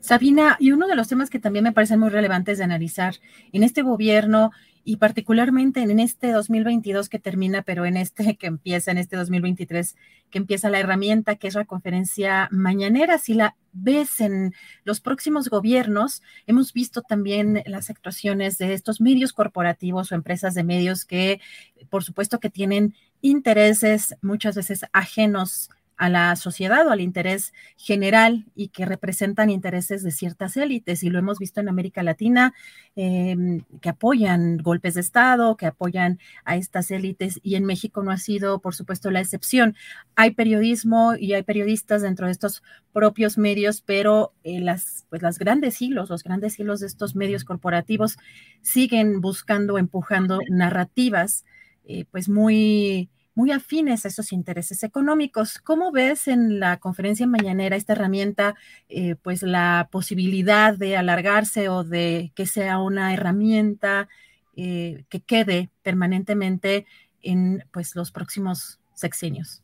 Sabina, 0.00 0.56
y 0.60 0.72
uno 0.72 0.86
de 0.86 0.96
los 0.96 1.08
temas 1.08 1.30
que 1.30 1.38
también 1.38 1.64
me 1.64 1.72
parecen 1.72 2.00
muy 2.00 2.10
relevantes 2.10 2.58
de 2.58 2.64
analizar 2.64 3.16
en 3.52 3.62
este 3.62 3.82
gobierno 3.82 4.52
y 4.88 4.98
particularmente 4.98 5.82
en 5.82 5.98
este 5.98 6.30
2022 6.30 7.08
que 7.08 7.18
termina, 7.18 7.62
pero 7.62 7.86
en 7.86 7.96
este 7.96 8.36
que 8.38 8.46
empieza, 8.46 8.92
en 8.92 8.98
este 8.98 9.16
2023 9.16 9.96
que 10.30 10.38
empieza 10.38 10.70
la 10.70 10.78
herramienta 10.78 11.34
que 11.34 11.48
es 11.48 11.54
la 11.54 11.64
conferencia 11.64 12.48
mañanera. 12.52 13.18
Si 13.18 13.34
la 13.34 13.56
ves 13.72 14.20
en 14.20 14.54
los 14.84 15.00
próximos 15.00 15.48
gobiernos, 15.48 16.22
hemos 16.46 16.72
visto 16.72 17.02
también 17.02 17.64
las 17.66 17.90
actuaciones 17.90 18.58
de 18.58 18.74
estos 18.74 19.00
medios 19.00 19.32
corporativos 19.32 20.12
o 20.12 20.14
empresas 20.14 20.54
de 20.54 20.62
medios 20.62 21.04
que, 21.04 21.40
por 21.90 22.04
supuesto, 22.04 22.38
que 22.38 22.48
tienen 22.48 22.94
intereses 23.22 24.14
muchas 24.22 24.54
veces 24.54 24.86
ajenos 24.92 25.68
a 25.96 26.08
la 26.08 26.36
sociedad 26.36 26.86
o 26.86 26.90
al 26.90 27.00
interés 27.00 27.54
general 27.76 28.44
y 28.54 28.68
que 28.68 28.84
representan 28.84 29.50
intereses 29.50 30.02
de 30.02 30.10
ciertas 30.10 30.56
élites. 30.56 31.02
Y 31.02 31.10
lo 31.10 31.18
hemos 31.18 31.38
visto 31.38 31.60
en 31.60 31.68
América 31.68 32.02
Latina, 32.02 32.54
em, 32.96 33.62
que 33.80 33.88
apoyan 33.88 34.58
golpes 34.58 34.94
de 34.94 35.00
Estado, 35.00 35.56
que 35.56 35.66
apoyan 35.66 36.18
a 36.44 36.56
estas 36.56 36.90
élites. 36.90 37.40
Y 37.42 37.54
en 37.56 37.64
México 37.64 38.02
no 38.02 38.10
ha 38.10 38.18
sido, 38.18 38.60
por 38.60 38.74
supuesto, 38.74 39.10
la 39.10 39.20
excepción. 39.20 39.74
Hay 40.16 40.32
periodismo 40.32 41.14
y 41.16 41.32
hay 41.32 41.42
periodistas 41.42 42.02
dentro 42.02 42.26
de 42.26 42.32
estos 42.32 42.62
propios 42.92 43.38
medios, 43.38 43.80
pero 43.80 44.32
eh, 44.44 44.60
las, 44.60 45.06
pues 45.08 45.22
las 45.22 45.38
grandes 45.38 45.80
hilos, 45.80 46.10
los 46.10 46.22
grandes 46.22 46.58
hilos 46.58 46.80
de 46.80 46.86
estos 46.86 47.14
medios 47.14 47.44
corporativos 47.44 48.18
siguen 48.62 49.20
buscando, 49.20 49.78
empujando 49.78 50.40
narrativas, 50.48 51.44
eh, 51.84 52.04
pues 52.10 52.28
muy 52.28 53.08
muy 53.36 53.52
afines 53.52 54.04
a 54.04 54.08
esos 54.08 54.32
intereses 54.32 54.82
económicos. 54.82 55.58
¿Cómo 55.58 55.92
ves 55.92 56.26
en 56.26 56.58
la 56.58 56.78
conferencia 56.78 57.26
mañanera 57.26 57.76
esta 57.76 57.92
herramienta, 57.92 58.56
eh, 58.88 59.14
pues 59.22 59.42
la 59.42 59.88
posibilidad 59.92 60.74
de 60.74 60.96
alargarse 60.96 61.68
o 61.68 61.84
de 61.84 62.32
que 62.34 62.46
sea 62.46 62.78
una 62.78 63.12
herramienta 63.12 64.08
eh, 64.56 65.04
que 65.10 65.20
quede 65.20 65.68
permanentemente 65.82 66.86
en 67.20 67.62
pues 67.72 67.94
los 67.94 68.10
próximos 68.10 68.80
sexenios? 68.94 69.62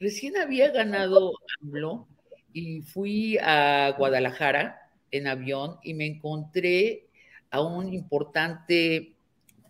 Recién 0.00 0.36
había 0.36 0.72
ganado 0.72 1.34
AMLO 1.62 2.08
y 2.52 2.82
fui 2.82 3.38
a 3.38 3.94
Guadalajara 3.96 4.90
en 5.12 5.28
avión 5.28 5.76
y 5.84 5.94
me 5.94 6.06
encontré 6.06 7.06
a 7.52 7.60
un 7.60 7.94
importante 7.94 9.14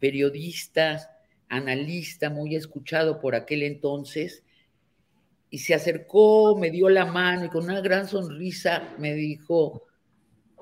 periodista 0.00 1.10
analista 1.52 2.30
muy 2.30 2.56
escuchado 2.56 3.20
por 3.20 3.34
aquel 3.34 3.62
entonces, 3.62 4.42
y 5.50 5.58
se 5.58 5.74
acercó, 5.74 6.56
me 6.56 6.70
dio 6.70 6.88
la 6.88 7.04
mano 7.04 7.44
y 7.44 7.48
con 7.50 7.64
una 7.64 7.82
gran 7.82 8.08
sonrisa 8.08 8.94
me 8.98 9.12
dijo, 9.12 9.86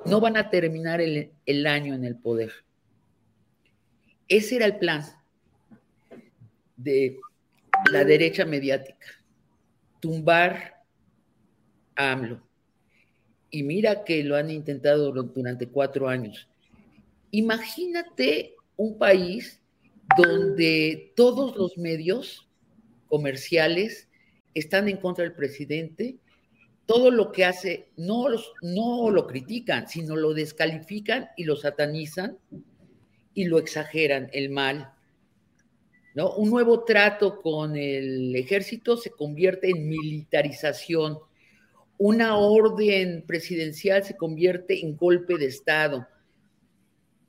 no 0.05 0.21
van 0.21 0.37
a 0.37 0.51
terminar 0.51 1.01
el, 1.01 1.67
año 1.67 1.95
en 1.95 2.05
el 2.05 2.17
poder. 2.17 2.53
Ese 4.27 4.57
era 4.57 4.67
el 4.67 4.79
plan 4.79 5.05
de 6.77 7.21
la 7.93 8.03
derecha 8.05 8.45
mediática, 8.45 9.07
tumbar 10.01 10.83
a 11.95 12.11
AMLO. 12.11 12.43
Y 13.49 13.63
mira 13.63 14.03
que 14.03 14.25
lo 14.25 14.35
han 14.35 14.51
intentado 14.51 15.13
durante 15.13 15.69
cuatro 15.69 16.09
años. 16.09 16.49
Imagínate 17.31 18.57
un 18.77 18.99
país 18.99 19.60
donde 20.17 21.13
todos 21.17 21.57
los 21.57 21.77
medios 21.79 22.49
comerciales 23.09 24.09
están 24.55 24.89
en 24.89 24.97
contra 24.97 25.25
del 25.25 25.35
presidente, 25.35 26.19
todo 26.87 27.11
lo 27.11 27.31
que 27.31 27.45
hace 27.45 27.91
no, 27.97 28.27
no 28.63 29.11
lo 29.11 29.27
critican, 29.27 29.89
sino 29.89 30.17
lo 30.17 30.35
descalifican 30.35 31.29
y 31.37 31.45
lo 31.45 31.57
satanizan 31.57 32.39
y 33.35 33.45
lo 33.45 33.59
exageran, 33.59 34.29
el 34.33 34.51
mal. 34.51 34.93
Un 36.37 36.51
nuevo 36.51 36.85
trato 36.85 37.41
con 37.41 37.77
el 37.77 38.35
ejército 38.35 38.97
se 38.97 39.11
convierte 39.11 39.71
en 39.71 39.89
militarización. 39.89 41.19
Una 41.97 42.37
orden 42.37 43.25
presidencial 43.27 44.03
se 44.03 44.17
convierte 44.17 44.81
en 44.85 44.97
golpe 44.97 45.39
de 45.39 45.47
Estado. 45.47 46.09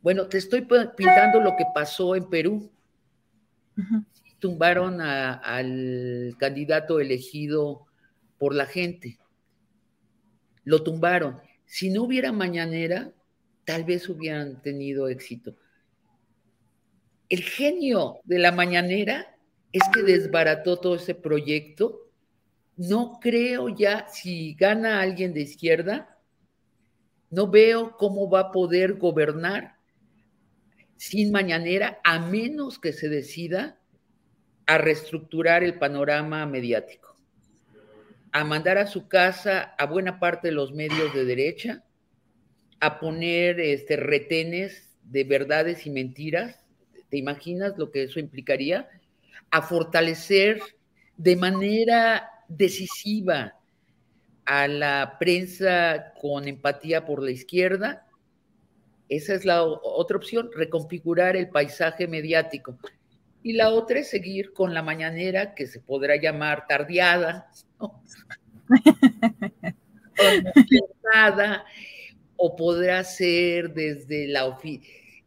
Bueno, 0.02 0.28
te 0.28 0.40
estoy 0.40 0.62
pintando 0.62 1.40
lo 1.40 1.56
que 1.56 1.66
pasó 1.74 2.16
en 2.16 2.28
Perú. 2.30 2.72
Tumbaron 4.40 5.00
al 5.00 6.36
candidato 6.40 7.00
elegido 7.00 7.86
por 8.40 8.56
la 8.56 8.66
gente. 8.66 9.20
Lo 10.64 10.84
tumbaron. 10.84 11.40
Si 11.66 11.92
no 11.92 12.04
hubiera 12.04 12.32
mañanera, 12.32 13.14
tal 13.64 13.84
vez 13.84 14.10
hubieran 14.10 14.62
tenido 14.62 15.08
éxito. 15.08 15.56
El 17.30 17.44
genio 17.44 18.20
de 18.24 18.40
la 18.40 18.52
mañanera 18.52 19.38
es 19.72 19.84
que 19.94 20.02
desbarató 20.02 20.78
todo 20.78 20.96
ese 20.96 21.14
proyecto. 21.14 22.10
No 22.76 23.20
creo 23.22 23.70
ya, 23.70 24.08
si 24.10 24.56
gana 24.56 25.00
alguien 25.00 25.34
de 25.34 25.42
izquierda, 25.42 26.18
no 27.30 27.48
veo 27.48 27.96
cómo 27.98 28.30
va 28.30 28.40
a 28.42 28.52
poder 28.52 28.96
gobernar 28.96 29.81
sin 31.02 31.32
mañanera, 31.32 32.00
a 32.04 32.20
menos 32.20 32.78
que 32.78 32.94
se 32.94 33.10
decida 33.10 33.80
a 34.68 34.78
reestructurar 34.78 35.64
el 35.64 35.80
panorama 35.80 36.46
mediático, 36.46 37.18
a 38.32 38.44
mandar 38.44 38.78
a 38.78 38.86
su 38.86 39.08
casa 39.08 39.74
a 39.80 39.88
buena 39.88 40.20
parte 40.20 40.50
de 40.50 40.54
los 40.54 40.74
medios 40.74 41.12
de 41.16 41.26
derecha, 41.26 41.84
a 42.80 43.00
poner 43.00 43.60
este, 43.60 43.96
retenes 43.96 44.92
de 45.02 45.24
verdades 45.24 45.88
y 45.88 45.90
mentiras. 45.90 46.60
¿Te 47.10 47.18
imaginas 47.18 47.80
lo 47.80 47.90
que 47.90 48.04
eso 48.04 48.20
implicaría? 48.20 48.88
A 49.50 49.64
fortalecer 49.64 50.62
de 51.18 51.36
manera 51.36 52.30
decisiva 52.48 53.56
a 54.46 54.68
la 54.68 55.18
prensa 55.20 56.14
con 56.22 56.48
empatía 56.48 57.08
por 57.08 57.24
la 57.24 57.32
izquierda 57.32 58.06
esa 59.12 59.34
es 59.34 59.44
la 59.44 59.64
otra 59.64 60.16
opción, 60.16 60.50
reconfigurar 60.56 61.36
el 61.36 61.50
paisaje 61.50 62.08
mediático. 62.08 62.80
Y 63.44 63.52
la 63.54 63.70
otra 63.70 64.00
es 64.00 64.10
seguir 64.10 64.54
con 64.54 64.74
la 64.74 64.82
mañanera, 64.82 65.54
que 65.54 65.68
se 65.68 65.82
podrá 65.82 66.16
llamar 66.16 66.66
tardeada, 66.66 67.52
o 72.38 72.56
podrá 72.56 73.04
ser 73.04 73.74
desde 73.74 74.30
la 74.30 74.58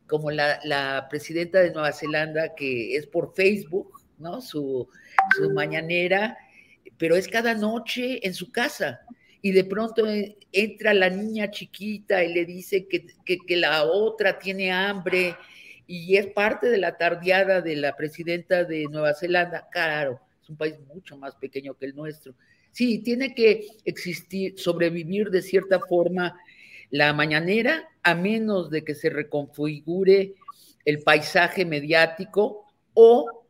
como 0.07 0.31
la, 0.31 0.61
la, 0.65 1.07
presidenta 1.11 1.61
de 1.61 1.71
Nueva 1.71 1.93
Zelanda, 1.93 2.55
que 2.55 2.97
es 2.97 3.07
por 3.07 3.35
Facebook, 3.35 4.01
¿no? 4.17 4.41
Su, 4.41 4.89
su 5.37 5.51
mañanera, 5.51 6.39
pero 6.97 7.17
es 7.17 7.29
cada 7.29 7.53
noche 7.53 8.27
en 8.27 8.33
su 8.33 8.51
casa 8.51 9.03
y 9.45 9.53
de 9.53 9.65
pronto 9.65 10.07
eh, 10.07 10.39
entra 10.53 10.95
la 10.95 11.11
niña 11.11 11.51
chiquita 11.51 12.25
y 12.25 12.33
le 12.33 12.47
dice 12.47 12.89
que, 12.89 13.05
la 13.57 13.85
otra 13.85 14.39
tiene 14.39 14.73
hambre 14.73 15.37
y 15.87 16.17
es 16.17 16.29
parte 16.29 16.71
de 16.71 16.79
la 16.79 16.97
tardeada 16.97 17.61
de 17.61 17.77
la 17.77 17.95
presidenta 17.95 18.65
de 18.65 18.87
Nueva 18.91 19.13
Zelanda. 19.13 19.69
Claro, 19.71 20.19
es 20.43 20.49
un 20.49 20.57
país 20.57 20.77
mucho 20.87 21.19
más 21.19 21.35
pequeño 21.35 21.75
que 21.75 21.85
el 21.85 21.95
nuestro. 21.95 22.35
Sí, 22.71 23.01
tiene 23.01 23.35
que 23.35 23.67
existir, 23.85 24.55
sobrevivir 24.57 25.29
de 25.29 25.43
cierta 25.43 25.79
forma 25.79 26.41
la 26.89 27.13
mañanera, 27.13 27.87
a 28.03 28.15
menos 28.15 28.71
de 28.71 28.83
que 28.83 28.95
se 28.95 29.11
reconfigure 29.11 30.33
el 30.87 31.03
paisaje 31.03 31.67
mediático 31.67 32.65
o 32.95 33.45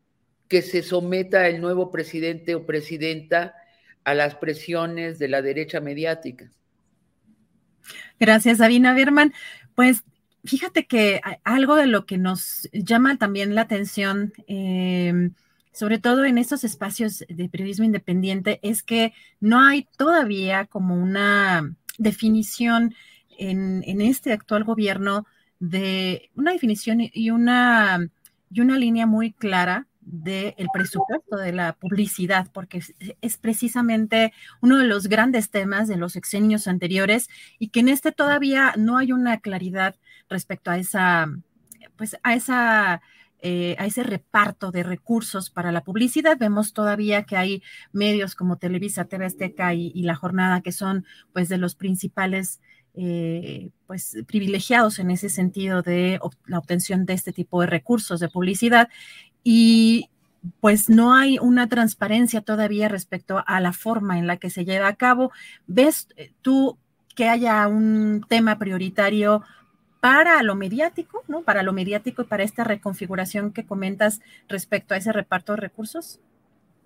que 0.48 0.61
se 0.61 0.83
someta 0.83 1.46
el 1.46 1.61
nuevo 1.61 1.92
presidente 1.92 2.57
o 2.57 2.66
presidenta 2.66 3.54
a 4.04 4.14
las 4.14 4.34
presiones 4.34 5.18
de 5.18 5.28
la 5.28 5.42
derecha 5.42 5.80
mediática. 5.80 6.50
Gracias, 8.20 8.58
Sabina 8.58 8.94
Berman. 8.94 9.32
Pues 9.74 10.04
fíjate 10.44 10.86
que 10.86 11.20
algo 11.42 11.76
de 11.76 11.86
lo 11.86 12.06
que 12.06 12.18
nos 12.18 12.68
llama 12.72 13.16
también 13.16 13.54
la 13.54 13.62
atención, 13.62 14.32
em, 14.46 15.32
sobre 15.72 15.98
todo 15.98 16.24
en 16.24 16.38
estos 16.38 16.64
espacios 16.64 17.24
de 17.28 17.48
periodismo 17.48 17.84
independiente, 17.84 18.60
es 18.62 18.82
que 18.82 19.12
no 19.40 19.60
hay 19.60 19.88
todavía 19.96 20.66
como 20.66 20.94
una 20.94 21.74
definición 21.98 22.94
en, 23.38 23.82
en 23.86 24.00
este 24.00 24.32
actual 24.32 24.64
gobierno 24.64 25.26
de 25.58 26.30
una 26.36 26.52
definición 26.52 26.98
y 27.00 27.30
una, 27.30 28.08
y 28.50 28.60
una 28.60 28.78
línea 28.78 29.06
muy 29.06 29.32
clara 29.32 29.88
del 30.04 30.68
presupuesto 30.72 31.36
de 31.36 31.52
la 31.52 31.72
publicidad, 31.74 32.48
porque 32.52 32.82
es, 33.20 33.36
precisamente 33.38 34.32
uno 34.60 34.78
de 34.78 34.86
los 34.86 35.08
grandes 35.08 35.50
temas 35.50 35.88
de 35.88 35.96
los 35.96 36.12
sexenios 36.12 36.68
anteriores 36.68 37.28
y 37.58 37.68
que 37.68 37.80
en 37.80 37.88
este 37.88 38.12
todavía 38.12 38.74
no 38.76 38.98
hay 38.98 39.12
una 39.12 39.40
claridad 39.40 39.96
respecto 40.28 40.70
a 40.70 40.78
esa, 40.78 41.26
pues 41.96 42.16
a 42.22 42.34
esa 42.34 43.02
eh, 43.46 43.76
a 43.78 43.84
ese 43.84 44.02
reparto 44.04 44.70
de 44.70 44.82
recursos 44.82 45.50
para 45.50 45.70
la 45.70 45.84
publicidad. 45.84 46.38
Vemos 46.38 46.72
todavía 46.72 47.24
que 47.24 47.36
hay 47.36 47.62
medios 47.92 48.34
como 48.36 48.56
Televisa, 48.56 49.04
TV 49.04 49.26
Azteca 49.26 49.74
y, 49.74 50.02
La 50.02 50.14
Jornada 50.14 50.62
que 50.62 50.72
son 50.72 51.04
pues 51.34 51.50
de 51.50 51.58
los 51.58 51.74
principales 51.74 52.62
eh, 52.94 53.68
pues 53.86 54.16
privilegiados 54.26 54.98
en 54.98 55.10
ese 55.10 55.28
sentido 55.28 55.82
de 55.82 56.18
la 56.46 56.58
obtención 56.58 57.04
de 57.04 57.12
este 57.12 57.34
tipo 57.34 57.60
de 57.60 57.66
recursos 57.66 58.18
de 58.18 58.30
publicidad 58.30 58.88
y 59.44 60.09
pues 60.61 60.88
no 60.88 61.14
hay 61.14 61.38
una 61.38 61.68
transparencia 61.68 62.40
todavía 62.40 62.88
respecto 62.88 63.42
a 63.46 63.61
la 63.61 63.72
forma 63.72 64.18
en 64.18 64.26
la 64.26 64.38
que 64.38 64.50
se 64.50 64.64
lleva 64.64 64.88
a 64.88 64.96
cabo. 64.96 65.30
¿Ves 65.66 66.09
eh, 66.16 66.33
tú 66.42 66.76
que 67.14 67.28
haya 67.28 67.66
un 67.68 68.24
tema 68.28 68.59
prioritario 68.59 69.42
para 70.00 70.42
lo 70.42 70.54
mediático, 70.54 71.24
¿no? 71.28 71.42
Para 71.42 71.62
lo 71.62 71.72
mediático 71.72 72.22
y 72.22 72.26
para 72.26 72.42
esta 72.42 72.64
reconfiguración 72.64 73.52
que 73.52 73.64
comentas 73.64 74.20
respecto 74.48 74.92
a 74.92 74.98
ese 74.98 75.12
reparto 75.12 75.52
de 75.52 75.61
recursos? 75.61 76.20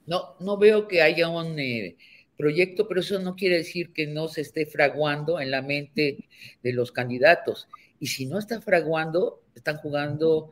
No, 0.06 0.34
no 0.38 0.56
veo 0.56 0.86
que 0.86 1.02
haya 1.02 1.28
un 1.28 1.58
eh, 1.58 1.96
proyecto, 2.36 2.86
pero 2.86 3.00
eso 3.00 3.18
no 3.18 3.34
quiere 3.34 3.56
decir 3.56 3.92
que 3.92 4.06
no 4.06 4.28
se 4.28 4.42
esté 4.42 4.66
fraguando 4.66 5.40
en 5.40 5.50
la 5.50 5.62
mente 5.62 6.28
de 6.62 6.72
los 6.72 6.92
candidatos. 6.92 7.68
Y 7.98 8.06
si 8.06 8.26
no 8.26 8.38
está 8.38 8.60
fraguando, 8.60 9.42
están 9.54 9.78
jugando 9.78 10.50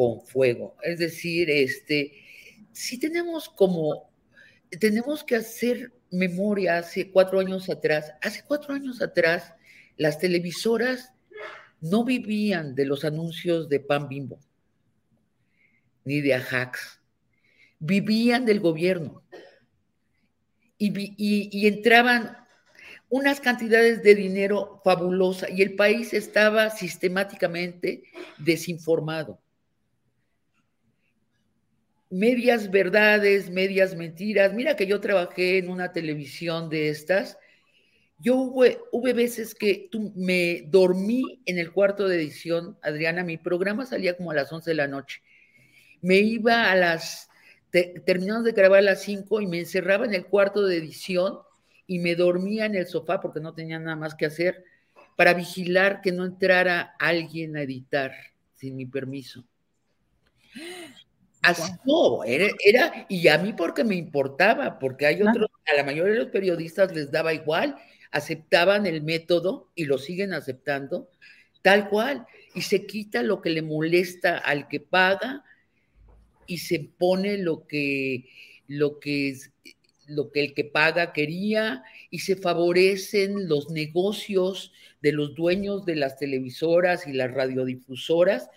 con 0.00 0.22
fuego. 0.22 0.78
Es 0.82 0.98
decir, 0.98 1.50
este, 1.50 2.14
si 2.72 2.98
tenemos 2.98 3.50
como, 3.50 4.10
tenemos 4.80 5.22
que 5.22 5.36
hacer 5.36 5.92
memoria 6.10 6.78
hace 6.78 7.10
cuatro 7.10 7.38
años 7.38 7.68
atrás. 7.68 8.14
Hace 8.22 8.42
cuatro 8.48 8.72
años 8.72 9.02
atrás, 9.02 9.52
las 9.98 10.18
televisoras 10.18 11.12
no 11.82 12.02
vivían 12.02 12.74
de 12.74 12.86
los 12.86 13.04
anuncios 13.04 13.68
de 13.68 13.80
Pan 13.80 14.08
Bimbo, 14.08 14.40
ni 16.06 16.22
de 16.22 16.32
Ajax. 16.32 17.02
Vivían 17.78 18.46
del 18.46 18.60
gobierno 18.60 19.22
y, 20.78 21.66
entraban 21.66 22.38
unas 23.10 23.38
cantidades 23.38 24.02
de 24.02 24.14
dinero 24.14 24.80
fabulosa 24.82 25.50
y 25.50 25.60
el 25.60 25.74
país 25.74 26.14
estaba 26.14 26.70
sistemáticamente 26.70 28.04
desinformado. 28.38 29.38
Medias 32.10 32.70
verdades, 32.70 33.50
medias 33.50 33.94
mentiras. 33.94 34.52
Mira 34.52 34.76
que 34.76 34.86
yo 34.86 35.00
trabajé 35.00 35.58
en 35.58 35.70
una 35.70 35.92
televisión 35.92 36.68
de 36.68 36.88
estas. 36.88 37.38
Yo 38.18 38.34
hubo, 38.36 39.14
veces 39.14 39.54
que 39.54 39.88
me 40.14 40.62
dormí 40.68 41.40
en 41.46 41.58
el 41.58 41.72
cuarto 41.72 42.06
de 42.06 42.16
edición, 42.16 42.76
Adriana, 42.82 43.24
mi 43.24 43.38
programa 43.38 43.86
salía 43.86 44.16
como 44.16 44.30
a 44.30 44.34
las 44.34 44.52
11 44.52 44.70
de 44.70 44.74
la 44.74 44.88
noche. 44.88 45.22
Me 46.02 46.18
iba 46.18 46.70
a 46.70 46.74
las 46.74 47.30
terminamos 47.70 48.44
de 48.44 48.52
grabar 48.52 48.80
a 48.80 48.82
las 48.82 49.02
5 49.02 49.40
y 49.40 49.46
me 49.46 49.60
encerraba 49.60 50.04
en 50.04 50.14
el 50.14 50.26
cuarto 50.26 50.66
de 50.66 50.76
edición 50.76 51.38
y 51.86 51.98
me 51.98 52.14
dormía 52.14 52.66
en 52.66 52.74
el 52.74 52.86
sofá 52.86 53.20
porque 53.20 53.40
no 53.40 53.54
tenía 53.54 53.78
nada 53.78 53.96
más 53.96 54.14
que 54.14 54.26
hacer 54.26 54.64
para 55.16 55.34
vigilar 55.34 56.00
que 56.00 56.12
no 56.12 56.24
entrara 56.24 56.94
alguien 56.98 57.56
a 57.56 57.62
editar 57.62 58.12
sin 58.54 58.76
mi 58.76 58.86
permiso. 58.86 59.44
Así 61.42 61.72
no, 61.86 62.22
era, 62.24 63.06
y 63.08 63.28
a 63.28 63.38
mí 63.38 63.54
porque 63.54 63.82
me 63.82 63.94
importaba, 63.96 64.78
porque 64.78 65.06
hay 65.06 65.22
otros, 65.22 65.48
a 65.72 65.76
la 65.76 65.84
mayoría 65.84 66.12
de 66.12 66.18
los 66.18 66.28
periodistas 66.28 66.94
les 66.94 67.10
daba 67.10 67.32
igual, 67.32 67.76
aceptaban 68.10 68.86
el 68.86 69.02
método 69.02 69.70
y 69.74 69.84
lo 69.84 69.96
siguen 69.96 70.34
aceptando, 70.34 71.08
tal 71.62 71.88
cual, 71.88 72.26
y 72.54 72.62
se 72.62 72.86
quita 72.86 73.22
lo 73.22 73.40
que 73.40 73.50
le 73.50 73.62
molesta 73.62 74.36
al 74.38 74.68
que 74.68 74.80
paga 74.80 75.44
y 76.46 76.58
se 76.58 76.90
pone 76.98 77.38
lo 77.38 77.66
que, 77.66 78.28
lo 78.66 78.98
que, 78.98 79.38
lo 80.08 80.30
que 80.32 80.40
el 80.40 80.54
que 80.54 80.64
paga 80.64 81.12
quería 81.12 81.84
y 82.10 82.18
se 82.18 82.36
favorecen 82.36 83.48
los 83.48 83.70
negocios 83.70 84.72
de 85.00 85.12
los 85.12 85.34
dueños 85.34 85.86
de 85.86 85.96
las 85.96 86.18
televisoras 86.18 87.06
y 87.06 87.12
las 87.12 87.32
radiodifusoras, 87.32 88.50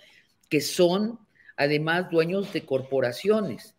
que 0.50 0.60
son 0.60 1.20
además 1.58 2.10
dueños 2.10 2.52
de 2.54 2.66
corporaciones. 2.66 3.76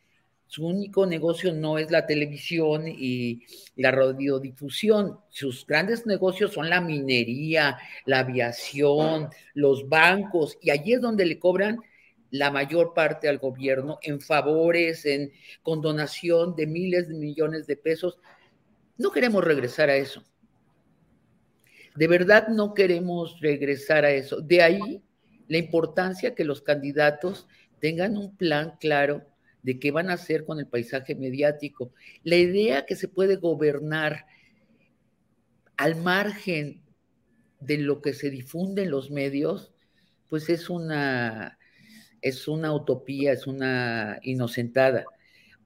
Su 0.46 0.66
único 0.66 1.06
negocio 1.06 1.52
no 1.52 1.78
es 1.78 1.90
la 1.90 2.06
televisión 2.06 2.84
y 2.86 3.42
la 3.76 3.90
radiodifusión. 3.90 5.18
Sus 5.28 5.66
grandes 5.66 6.06
negocios 6.06 6.52
son 6.52 6.70
la 6.70 6.80
minería, 6.80 7.78
la 8.04 8.20
aviación, 8.20 9.30
los 9.54 9.88
bancos, 9.88 10.56
y 10.60 10.70
allí 10.70 10.92
es 10.92 11.00
donde 11.00 11.26
le 11.26 11.38
cobran 11.38 11.80
la 12.30 12.50
mayor 12.50 12.94
parte 12.94 13.28
al 13.28 13.38
gobierno 13.38 13.98
en 14.02 14.20
favores, 14.20 15.06
en 15.06 15.32
condonación 15.62 16.54
de 16.56 16.66
miles 16.66 17.08
de 17.08 17.14
millones 17.14 17.66
de 17.66 17.76
pesos. 17.76 18.18
No 18.96 19.10
queremos 19.10 19.42
regresar 19.42 19.88
a 19.88 19.96
eso. 19.96 20.22
De 21.94 22.08
verdad 22.08 22.48
no 22.48 22.74
queremos 22.74 23.40
regresar 23.40 24.04
a 24.04 24.10
eso. 24.10 24.40
De 24.40 24.62
ahí 24.62 25.02
la 25.48 25.58
importancia 25.58 26.34
que 26.34 26.44
los 26.44 26.60
candidatos 26.62 27.46
tengan 27.80 28.16
un 28.16 28.36
plan 28.36 28.74
claro 28.80 29.22
de 29.62 29.78
qué 29.78 29.90
van 29.90 30.10
a 30.10 30.14
hacer 30.14 30.44
con 30.44 30.58
el 30.58 30.66
paisaje 30.66 31.14
mediático. 31.14 31.92
La 32.22 32.36
idea 32.36 32.84
que 32.84 32.96
se 32.96 33.08
puede 33.08 33.36
gobernar 33.36 34.26
al 35.76 35.96
margen 35.96 36.82
de 37.60 37.78
lo 37.78 38.02
que 38.02 38.12
se 38.12 38.30
difunde 38.30 38.82
en 38.82 38.90
los 38.90 39.10
medios, 39.10 39.72
pues 40.28 40.48
es 40.50 40.68
una 40.68 41.58
es 42.20 42.48
una 42.48 42.72
utopía, 42.72 43.32
es 43.32 43.46
una 43.46 44.18
inocentada. 44.22 45.04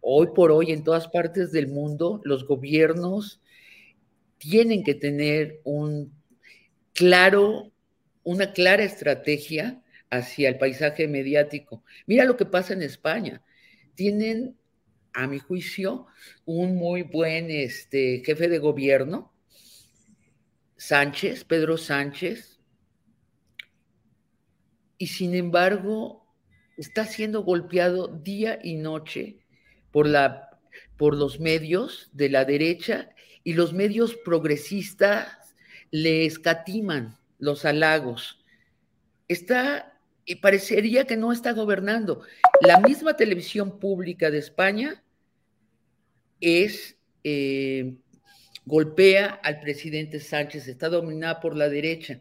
Hoy 0.00 0.28
por 0.34 0.50
hoy, 0.50 0.72
en 0.72 0.82
todas 0.82 1.06
partes 1.06 1.52
del 1.52 1.68
mundo, 1.68 2.20
los 2.24 2.46
gobiernos 2.46 3.40
tienen 4.38 4.82
que 4.82 4.94
tener 4.94 5.60
un 5.62 6.12
claro, 6.94 7.70
una 8.24 8.52
clara 8.52 8.82
estrategia 8.82 9.80
hacia 10.10 10.48
el 10.48 10.58
paisaje 10.58 11.08
mediático. 11.08 11.84
Mira 12.06 12.24
lo 12.24 12.36
que 12.36 12.46
pasa 12.46 12.72
en 12.72 12.82
España. 12.82 13.42
Tienen, 13.94 14.56
a 15.12 15.26
mi 15.26 15.38
juicio, 15.38 16.06
un 16.44 16.76
muy 16.76 17.02
buen 17.02 17.50
este, 17.50 18.22
jefe 18.24 18.48
de 18.48 18.58
gobierno, 18.58 19.32
Sánchez, 20.76 21.44
Pedro 21.44 21.76
Sánchez, 21.76 22.60
y 24.96 25.08
sin 25.08 25.34
embargo 25.34 26.26
está 26.76 27.04
siendo 27.04 27.42
golpeado 27.42 28.08
día 28.08 28.58
y 28.62 28.76
noche 28.76 29.38
por, 29.90 30.06
la, 30.06 30.60
por 30.96 31.16
los 31.16 31.40
medios 31.40 32.10
de 32.12 32.28
la 32.28 32.44
derecha 32.44 33.10
y 33.42 33.54
los 33.54 33.72
medios 33.72 34.14
progresistas 34.16 35.56
le 35.90 36.26
escatiman 36.26 37.18
los 37.38 37.64
halagos. 37.64 38.44
Está, 39.26 39.97
y 40.28 40.36
parecería 40.36 41.06
que 41.06 41.16
no 41.16 41.32
está 41.32 41.52
gobernando. 41.52 42.20
La 42.60 42.78
misma 42.80 43.16
televisión 43.16 43.80
pública 43.80 44.30
de 44.30 44.36
España 44.36 45.02
es, 46.38 46.98
eh, 47.24 47.96
golpea 48.66 49.40
al 49.42 49.58
presidente 49.60 50.20
Sánchez, 50.20 50.68
está 50.68 50.90
dominada 50.90 51.40
por 51.40 51.56
la 51.56 51.70
derecha. 51.70 52.20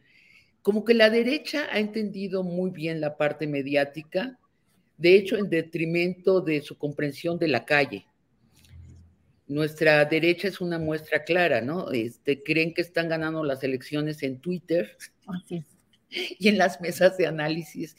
Como 0.62 0.86
que 0.86 0.94
la 0.94 1.10
derecha 1.10 1.68
ha 1.70 1.80
entendido 1.80 2.44
muy 2.44 2.72
bien 2.72 3.02
la 3.02 3.18
parte 3.18 3.46
mediática 3.46 4.40
de 4.98 5.16
hecho 5.16 5.36
en 5.36 5.50
detrimento 5.50 6.40
de 6.40 6.62
su 6.62 6.78
comprensión 6.78 7.38
de 7.38 7.50
la 7.50 7.66
calle. 7.66 8.08
Nuestra 9.48 10.06
derecha 10.06 10.48
es 10.48 10.62
una 10.62 10.80
muestra 10.80 11.26
clara, 11.26 11.60
¿no? 11.60 11.92
Este, 11.92 12.42
creen 12.42 12.74
que 12.74 12.82
están 12.82 13.10
ganando 13.10 13.44
las 13.44 13.64
elecciones 13.66 14.24
en 14.24 14.40
Twitter 14.40 14.98
y 16.40 16.48
en 16.48 16.58
las 16.58 16.82
mesas 16.82 17.18
de 17.18 17.28
análisis 17.28 17.96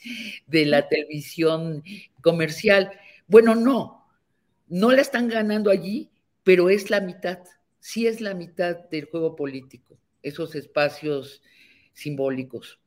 de 0.47 0.65
la 0.65 0.87
televisión 0.87 1.83
comercial. 2.21 2.91
Bueno, 3.27 3.55
no, 3.55 4.07
no 4.67 4.91
la 4.91 5.01
están 5.01 5.27
ganando 5.27 5.69
allí, 5.69 6.09
pero 6.43 6.69
es 6.69 6.89
la 6.89 7.01
mitad, 7.01 7.39
sí 7.79 8.07
es 8.07 8.21
la 8.21 8.33
mitad 8.33 8.75
del 8.89 9.05
juego 9.05 9.35
político, 9.35 9.97
esos 10.23 10.55
espacios 10.55 11.41
simbólicos. 11.93 12.79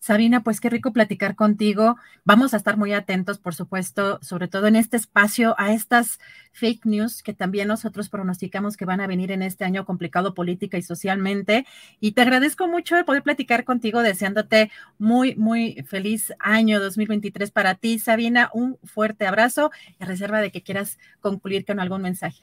Sabina, 0.00 0.42
pues 0.42 0.60
qué 0.60 0.70
rico 0.70 0.92
platicar 0.92 1.34
contigo. 1.34 1.96
Vamos 2.24 2.54
a 2.54 2.56
estar 2.56 2.76
muy 2.76 2.92
atentos, 2.92 3.38
por 3.38 3.54
supuesto, 3.54 4.18
sobre 4.22 4.48
todo 4.48 4.66
en 4.66 4.76
este 4.76 4.96
espacio, 4.96 5.54
a 5.58 5.72
estas 5.72 6.18
fake 6.52 6.86
news 6.86 7.22
que 7.22 7.34
también 7.34 7.68
nosotros 7.68 8.08
pronosticamos 8.08 8.76
que 8.76 8.84
van 8.84 9.00
a 9.00 9.06
venir 9.06 9.32
en 9.32 9.42
este 9.42 9.64
año 9.64 9.84
complicado 9.84 10.34
política 10.34 10.78
y 10.78 10.82
socialmente. 10.82 11.66
Y 12.00 12.12
te 12.12 12.22
agradezco 12.22 12.68
mucho 12.68 12.96
de 12.96 13.04
poder 13.04 13.22
platicar 13.22 13.64
contigo, 13.64 14.02
deseándote 14.02 14.70
muy, 14.98 15.34
muy 15.36 15.84
feliz 15.88 16.32
año 16.38 16.80
2023 16.80 17.50
para 17.50 17.74
ti, 17.74 17.98
Sabina. 17.98 18.50
Un 18.52 18.78
fuerte 18.84 19.26
abrazo 19.26 19.70
y 20.00 20.04
reserva 20.04 20.40
de 20.40 20.50
que 20.50 20.62
quieras 20.62 20.98
concluir 21.20 21.64
con 21.64 21.80
algún 21.80 22.02
mensaje. 22.02 22.42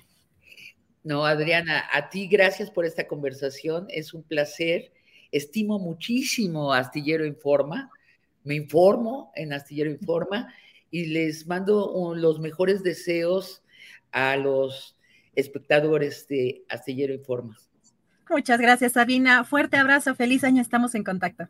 No, 1.03 1.24
Adriana, 1.24 1.86
a 1.93 2.10
ti 2.10 2.28
gracias 2.28 2.72
por 2.72 2.84
esta 2.84 3.08
conversación. 3.08 3.86
Es 3.89 4.14
un 4.16 4.24
placer 4.24 4.91
estimo 5.36 5.80
muchísimo 5.80 6.74
Astillero 6.74 7.26
Informa, 7.26 7.92
me 8.44 8.56
informo 8.56 9.32
en 9.36 9.54
Astillero 9.54 9.92
Informa 9.92 10.54
y 10.92 11.08
les 11.08 11.46
mando 11.48 12.14
los 12.16 12.40
mejores 12.40 12.84
deseos 12.84 13.62
a 14.12 14.38
los 14.38 14.96
espectadores 15.36 16.28
de 16.28 16.64
Astillero 16.70 17.14
Informa. 17.14 17.58
Muchas 18.30 18.60
gracias, 18.60 18.94
Sabina. 18.94 19.44
Fuerte 19.44 19.78
abrazo, 19.78 20.16
feliz 20.16 20.44
año, 20.44 20.62
estamos 20.62 20.96
en 20.96 21.04
contacto. 21.04 21.50